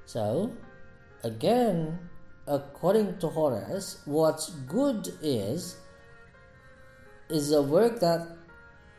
So, 0.06 0.52
again, 1.22 1.98
according 2.46 3.18
to 3.18 3.28
Horace, 3.28 4.00
what's 4.06 4.50
good 4.50 5.12
is 5.20 5.76
is 7.28 7.52
a 7.52 7.62
work 7.62 8.00
that 8.00 8.36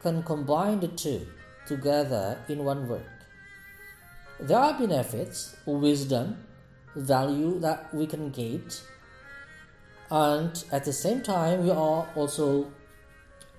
can 0.06 0.22
combine 0.22 0.80
the 0.80 0.88
two 0.90 1.26
together 1.66 2.38
in 2.48 2.64
one 2.64 2.88
work. 2.88 3.02
There 4.40 4.60
are 4.60 4.78
benefits, 4.78 5.56
wisdom, 5.66 6.38
value 6.96 7.60
that 7.60 7.92
we 7.92 8.06
can 8.06 8.30
get, 8.30 8.84
and 10.12 10.64
at 10.72 10.86
the 10.86 10.94
same 10.94 11.24
time, 11.24 11.64
we 11.64 11.72
are 11.72 12.08
also 12.16 12.72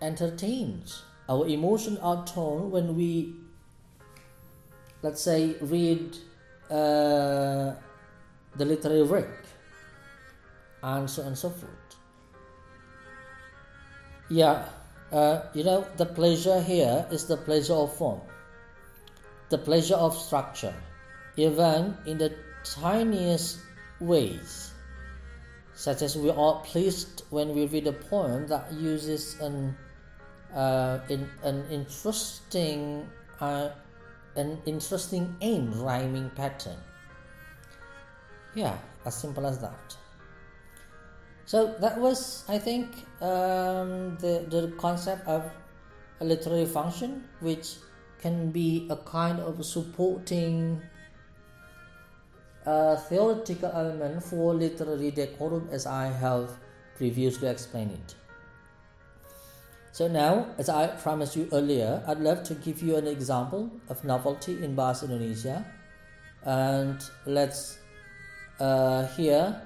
entertained. 0.00 0.92
Our 1.28 1.48
emotions 1.48 1.98
are 2.00 2.24
toned 2.24 2.70
when 2.70 2.94
we, 2.94 3.34
let's 5.02 5.22
say, 5.22 5.56
read 5.60 6.16
uh, 6.70 7.74
the 8.54 8.64
literary 8.64 9.02
work, 9.02 9.44
and 10.80 11.10
so 11.10 11.22
on 11.22 11.28
and 11.28 11.38
so 11.38 11.50
forth. 11.50 11.72
Yeah, 14.28 14.68
uh, 15.12 15.42
you 15.54 15.64
know, 15.64 15.86
the 15.96 16.06
pleasure 16.06 16.60
here 16.60 17.06
is 17.10 17.26
the 17.26 17.36
pleasure 17.36 17.74
of 17.74 17.96
form, 17.96 18.20
the 19.50 19.58
pleasure 19.58 19.94
of 19.94 20.16
structure, 20.16 20.74
even 21.36 21.96
in 22.06 22.18
the 22.18 22.34
tiniest 22.64 23.58
ways, 24.00 24.72
such 25.74 26.02
as 26.02 26.16
we 26.16 26.30
are 26.30 26.60
pleased 26.64 27.22
when 27.30 27.54
we 27.54 27.66
read 27.66 27.86
a 27.86 27.92
poem 27.92 28.46
that 28.48 28.72
uses 28.72 29.38
an 29.40 29.76
uh, 30.54 31.00
in, 31.08 31.28
an 31.42 31.64
interesting 31.70 33.08
uh, 33.40 33.68
an 34.36 34.58
interesting 34.66 35.36
and 35.40 35.74
rhyming 35.76 36.30
pattern. 36.30 36.76
Yeah, 38.54 38.76
as 39.04 39.14
simple 39.14 39.46
as 39.46 39.58
that. 39.60 39.96
So 41.46 41.74
that 41.80 41.98
was, 41.98 42.44
I 42.48 42.58
think, 42.58 42.90
um, 43.22 44.18
the, 44.18 44.44
the 44.50 44.74
concept 44.78 45.26
of 45.28 45.48
a 46.20 46.24
literary 46.24 46.66
function, 46.66 47.24
which 47.40 47.76
can 48.20 48.50
be 48.50 48.88
a 48.90 48.96
kind 48.96 49.38
of 49.38 49.64
supporting 49.64 50.82
uh, 52.66 52.96
theoretical 52.96 53.70
element 53.72 54.24
for 54.24 54.54
literary 54.54 55.12
decorum 55.12 55.68
as 55.70 55.86
I 55.86 56.06
have 56.06 56.50
previously 56.96 57.48
explained 57.48 57.92
it. 57.92 58.14
So 59.92 60.08
now, 60.08 60.48
as 60.58 60.68
I 60.68 60.88
promised 60.88 61.36
you 61.36 61.48
earlier, 61.52 62.02
I'd 62.06 62.18
love 62.18 62.42
to 62.44 62.54
give 62.54 62.82
you 62.82 62.96
an 62.96 63.06
example 63.06 63.70
of 63.88 64.02
novelty 64.04 64.62
in 64.62 64.74
Bahasa 64.74 65.04
Indonesia. 65.04 65.64
And 66.44 67.00
let's 67.24 67.78
uh, 68.60 69.06
hear 69.14 69.62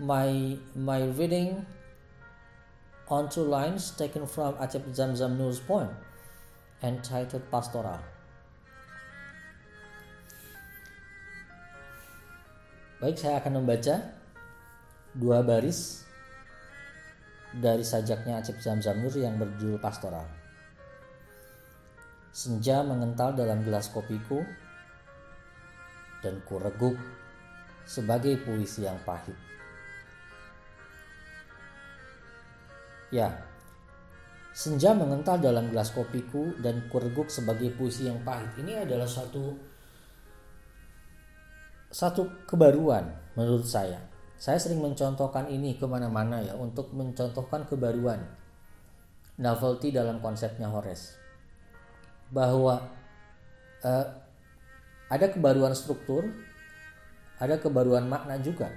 my 0.00 0.56
my 0.72 1.04
reading 1.12 1.60
on 3.12 3.28
two 3.28 3.44
lines 3.44 3.92
taken 3.92 4.24
from 4.24 4.56
Acep 4.56 4.88
Zamzam 4.96 5.36
Nur's 5.36 5.60
poem 5.60 5.92
entitled 6.80 7.44
Pastoral. 7.52 8.00
Baik, 12.96 13.16
saya 13.20 13.44
akan 13.44 13.60
membaca 13.60 14.00
dua 15.12 15.44
baris 15.44 16.08
dari 17.52 17.84
sajaknya 17.84 18.40
Acep 18.40 18.56
Zamzam 18.56 19.04
Nur 19.04 19.12
yang 19.12 19.36
berjudul 19.36 19.76
Pastoral. 19.76 20.24
Senja 22.32 22.80
mengental 22.80 23.36
dalam 23.36 23.60
gelas 23.68 23.92
kopiku 23.92 24.40
dan 26.24 26.40
kureguk 26.48 26.96
sebagai 27.84 28.40
puisi 28.40 28.88
yang 28.88 28.96
pahit. 29.04 29.49
Ya, 33.10 33.42
senja 34.54 34.94
mengental 34.94 35.42
dalam 35.42 35.70
gelas 35.74 35.90
kopiku 35.90 36.54
dan 36.62 36.86
kureguk 36.86 37.26
sebagai 37.26 37.74
puisi 37.74 38.06
yang 38.06 38.22
pahit. 38.22 38.54
Ini 38.58 38.86
adalah 38.86 39.06
satu 39.06 39.70
satu 41.90 42.46
kebaruan 42.46 43.02
menurut 43.34 43.66
saya 43.66 43.98
saya 44.38 44.62
sering 44.62 44.78
mencontohkan 44.78 45.50
ini 45.50 45.74
ke 45.74 45.82
mana-mana 45.90 46.38
ya 46.38 46.54
untuk 46.54 46.94
mencontohkan 46.94 47.66
kebaruan 47.66 48.22
novelty 49.34 49.90
dalam 49.90 50.22
konsepnya 50.22 50.70
Horace 50.70 51.18
bahwa 52.30 52.78
uh, 53.82 54.06
ada 55.10 55.26
kebaruan 55.26 55.74
struktur, 55.74 56.30
ada 57.42 57.58
kebaruan 57.58 58.06
makna 58.06 58.38
juga. 58.38 58.70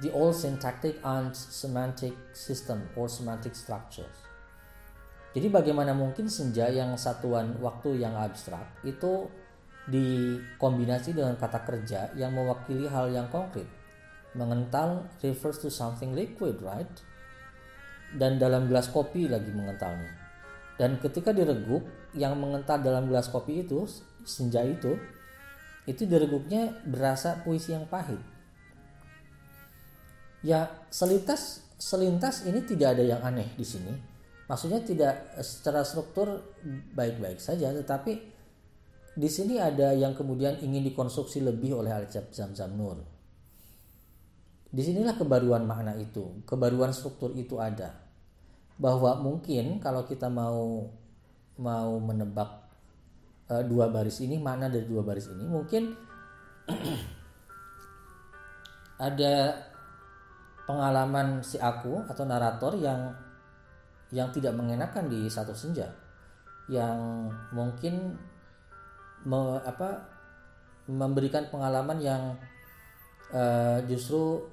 The 0.00 0.08
old 0.14 0.32
syntactic 0.32 0.96
and 1.04 1.36
semantic 1.36 2.16
system 2.32 2.88
or 2.96 3.12
semantic 3.12 3.52
structures. 3.52 4.24
Jadi 5.36 5.48
bagaimana 5.52 5.92
mungkin 5.92 6.32
senja 6.32 6.68
yang 6.72 6.96
satuan 6.96 7.60
waktu 7.60 8.00
yang 8.00 8.16
abstrak 8.16 8.80
itu 8.84 9.28
dikombinasi 9.88 11.16
dengan 11.16 11.36
kata 11.36 11.64
kerja 11.64 12.12
yang 12.16 12.32
mewakili 12.32 12.88
hal 12.88 13.12
yang 13.12 13.28
konkret 13.28 13.66
mengental 14.32 15.08
refers 15.20 15.60
to 15.60 15.68
something 15.68 16.16
liquid, 16.16 16.60
right? 16.64 16.88
Dan 18.12 18.36
dalam 18.36 18.68
gelas 18.68 18.88
kopi 18.88 19.28
lagi 19.28 19.52
mengentalnya. 19.52 20.12
Dan 20.76 21.00
ketika 21.00 21.32
direguk, 21.32 21.84
yang 22.12 22.36
mengental 22.36 22.80
dalam 22.80 23.08
gelas 23.08 23.28
kopi 23.32 23.64
itu, 23.64 23.88
senja 24.24 24.60
itu, 24.64 24.96
itu 25.88 26.04
direguknya 26.04 26.84
berasa 26.84 27.40
puisi 27.40 27.72
yang 27.72 27.88
pahit. 27.88 28.20
Ya, 30.42 30.86
selintas 30.90 31.62
selintas 31.78 32.46
ini 32.46 32.62
tidak 32.62 32.98
ada 32.98 33.02
yang 33.02 33.22
aneh 33.22 33.54
di 33.54 33.66
sini. 33.66 33.94
Maksudnya 34.46 34.82
tidak 34.82 35.38
secara 35.42 35.86
struktur 35.86 36.58
baik-baik 36.94 37.38
saja, 37.38 37.70
tetapi 37.70 38.12
di 39.12 39.28
sini 39.28 39.58
ada 39.58 39.94
yang 39.94 40.14
kemudian 40.18 40.58
ingin 40.62 40.82
dikonstruksi 40.88 41.42
lebih 41.42 41.78
oleh 41.78 41.92
Alicap 41.92 42.32
Zamzam 42.32 42.72
Nur 42.74 42.96
Di 44.72 44.80
sinilah 44.80 45.20
kebaruan 45.20 45.68
makna 45.68 45.92
itu, 46.00 46.42
kebaruan 46.48 46.96
struktur 46.96 47.36
itu 47.36 47.60
ada. 47.60 47.92
Bahwa 48.80 49.20
mungkin 49.20 49.78
kalau 49.78 50.08
kita 50.08 50.32
mau 50.32 50.88
mau 51.60 51.92
menebak 52.00 52.50
uh, 53.52 53.62
dua 53.62 53.92
baris 53.92 54.24
ini, 54.24 54.40
makna 54.40 54.72
dari 54.72 54.88
dua 54.88 55.04
baris 55.04 55.28
ini, 55.28 55.44
mungkin 55.44 55.92
ada 59.12 59.71
pengalaman 60.66 61.42
si 61.42 61.58
aku 61.58 62.06
atau 62.06 62.22
narator 62.22 62.78
yang 62.78 63.10
yang 64.12 64.28
tidak 64.28 64.52
mengenakan 64.52 65.08
di 65.08 65.24
satu 65.26 65.56
senja, 65.56 65.88
yang 66.68 67.28
mungkin 67.50 68.12
me, 69.24 69.56
apa 69.64 70.04
memberikan 70.86 71.48
pengalaman 71.48 71.98
yang 72.02 72.22
uh, 73.32 73.80
justru 73.88 74.44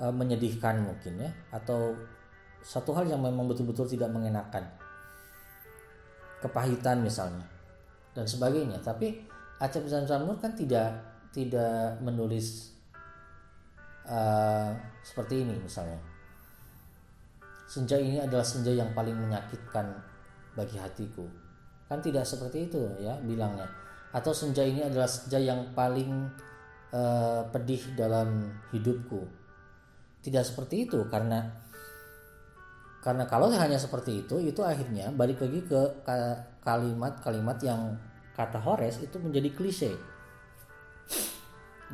uh, 0.00 0.12
menyedihkan 0.14 0.80
mungkin 0.80 1.28
ya 1.28 1.30
atau 1.52 1.92
satu 2.64 2.96
hal 2.96 3.06
yang 3.06 3.22
memang 3.22 3.46
betul-betul 3.46 3.86
tidak 3.86 4.10
mengenakan. 4.10 4.64
Kepahitan 6.36 7.00
misalnya 7.00 7.46
dan 8.12 8.24
sebagainya. 8.28 8.80
Tapi 8.80 9.24
Acep 9.56 9.88
Zamzam 9.88 10.28
kan 10.36 10.52
tidak 10.52 11.00
tidak 11.32 11.96
menulis 12.04 12.75
uh, 14.06 14.70
seperti 15.02 15.42
ini 15.42 15.54
misalnya. 15.60 15.98
Senja 17.66 17.98
ini 17.98 18.22
adalah 18.22 18.46
senja 18.46 18.70
yang 18.70 18.94
paling 18.94 19.14
menyakitkan 19.18 19.90
bagi 20.54 20.78
hatiku. 20.78 21.26
Kan 21.86 22.02
tidak 22.02 22.26
seperti 22.26 22.70
itu 22.70 22.82
ya 23.02 23.18
bilangnya. 23.22 23.66
Atau 24.14 24.32
senja 24.32 24.62
ini 24.62 24.86
adalah 24.86 25.10
senja 25.10 25.38
yang 25.38 25.74
paling 25.74 26.30
uh, 26.94 27.42
pedih 27.50 27.82
dalam 27.98 28.54
hidupku. 28.70 29.26
Tidak 30.22 30.42
seperti 30.42 30.86
itu 30.86 31.06
karena 31.10 31.66
karena 33.06 33.22
kalau 33.30 33.46
hanya 33.54 33.78
seperti 33.78 34.26
itu 34.26 34.42
itu 34.42 34.66
akhirnya 34.66 35.14
balik 35.14 35.38
lagi 35.38 35.62
ke 35.62 36.02
kalimat-kalimat 36.66 37.58
yang 37.62 37.94
kata 38.34 38.58
Horace 38.58 39.06
itu 39.06 39.22
menjadi 39.22 39.54
klise. 39.54 40.15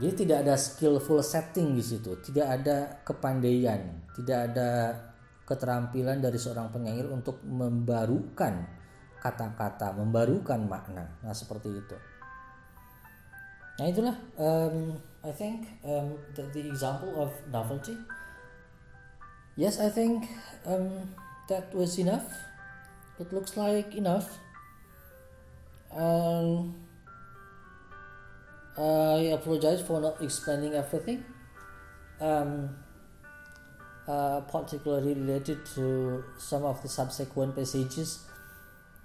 Jadi 0.01 0.24
tidak 0.24 0.49
ada 0.49 0.57
skillful 0.57 1.20
setting 1.20 1.76
di 1.76 1.84
situ, 1.84 2.16
tidak 2.24 2.49
ada 2.49 2.76
kepandaian, 3.05 4.09
tidak 4.16 4.38
ada 4.53 4.70
keterampilan 5.45 6.16
dari 6.16 6.40
seorang 6.40 6.72
penyair 6.72 7.05
untuk 7.12 7.45
membarukan 7.45 8.64
kata-kata, 9.20 9.93
membarukan 9.93 10.64
makna. 10.64 11.20
Nah 11.20 11.36
seperti 11.36 11.68
itu. 11.76 11.97
Nah 13.76 13.86
itulah, 13.88 14.16
um, 14.40 14.97
I 15.20 15.32
think 15.36 15.68
um, 15.84 16.16
the, 16.32 16.49
the 16.57 16.64
example 16.72 17.12
of 17.20 17.30
novelty. 17.53 17.95
Yes 19.53 19.76
i 19.76 19.93
think 19.93 20.32
um, 20.64 21.12
that 21.53 21.68
was 21.76 22.01
enough. 22.01 22.24
It 23.20 23.28
looks 23.28 23.61
like 23.61 23.93
enough. 23.93 24.40
Um, 25.93 26.82
i 28.79 29.33
apologize 29.35 29.83
for 29.83 30.01
not 30.01 30.20
explaining 30.23 30.75
everything. 30.75 31.25
Um, 32.20 32.70
uh, 34.09 34.41
particularly 34.41 35.14
related 35.14 35.64
to 35.75 36.25
some 36.39 36.64
of 36.64 36.83
the 36.83 36.89
subsequent 36.89 37.55
passages 37.55 38.27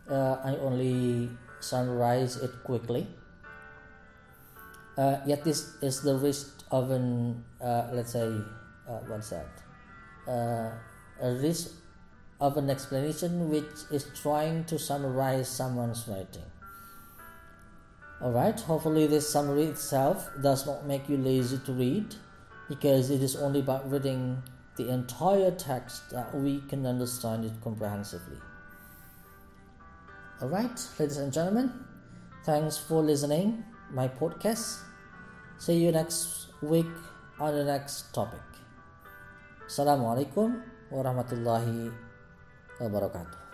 uh, 0.09 0.37
i 0.43 0.55
only 0.57 1.29
summarize 1.59 2.37
it 2.37 2.51
quickly. 2.63 3.07
Uh, 4.97 5.17
yet 5.25 5.43
this 5.43 5.75
is 5.81 6.01
the 6.01 6.15
risk 6.17 6.63
of 6.71 6.89
an 6.91 7.43
uh, 7.61 7.89
let's 7.93 8.13
say 8.13 8.25
uh, 8.89 8.99
what's 9.07 9.29
that 9.29 9.49
uh, 10.27 10.71
a 11.21 11.31
risk 11.41 11.71
of 12.39 12.57
an 12.57 12.69
explanation 12.69 13.49
which 13.49 13.65
is 13.91 14.05
trying 14.21 14.63
to 14.65 14.77
summarize 14.77 15.47
someone's 15.49 16.07
writing. 16.07 16.45
Alright, 18.21 18.59
hopefully, 18.61 19.05
this 19.05 19.29
summary 19.29 19.65
itself 19.65 20.29
does 20.41 20.65
not 20.65 20.85
make 20.87 21.07
you 21.07 21.17
lazy 21.17 21.59
to 21.65 21.71
read 21.71 22.15
because 22.67 23.11
it 23.11 23.21
is 23.21 23.35
only 23.35 23.61
by 23.61 23.79
reading 23.85 24.41
the 24.75 24.89
entire 24.89 25.51
text 25.51 26.09
that 26.09 26.33
we 26.33 26.61
can 26.67 26.85
understand 26.85 27.45
it 27.45 27.53
comprehensively. 27.61 28.37
Alright, 30.41 30.81
ladies 30.97 31.17
and 31.17 31.31
gentlemen, 31.31 31.71
thanks 32.43 32.77
for 32.77 33.03
listening 33.03 33.63
my 33.91 34.07
podcast. 34.07 34.81
See 35.57 35.77
you 35.77 35.91
next 35.91 36.53
week 36.61 36.89
on 37.39 37.53
the 37.53 37.63
next 37.63 38.13
topic. 38.13 38.43
Assalamualaikum 39.65 40.61
warahmatullahi 40.91 41.91
wabarakatuh. 42.79 43.46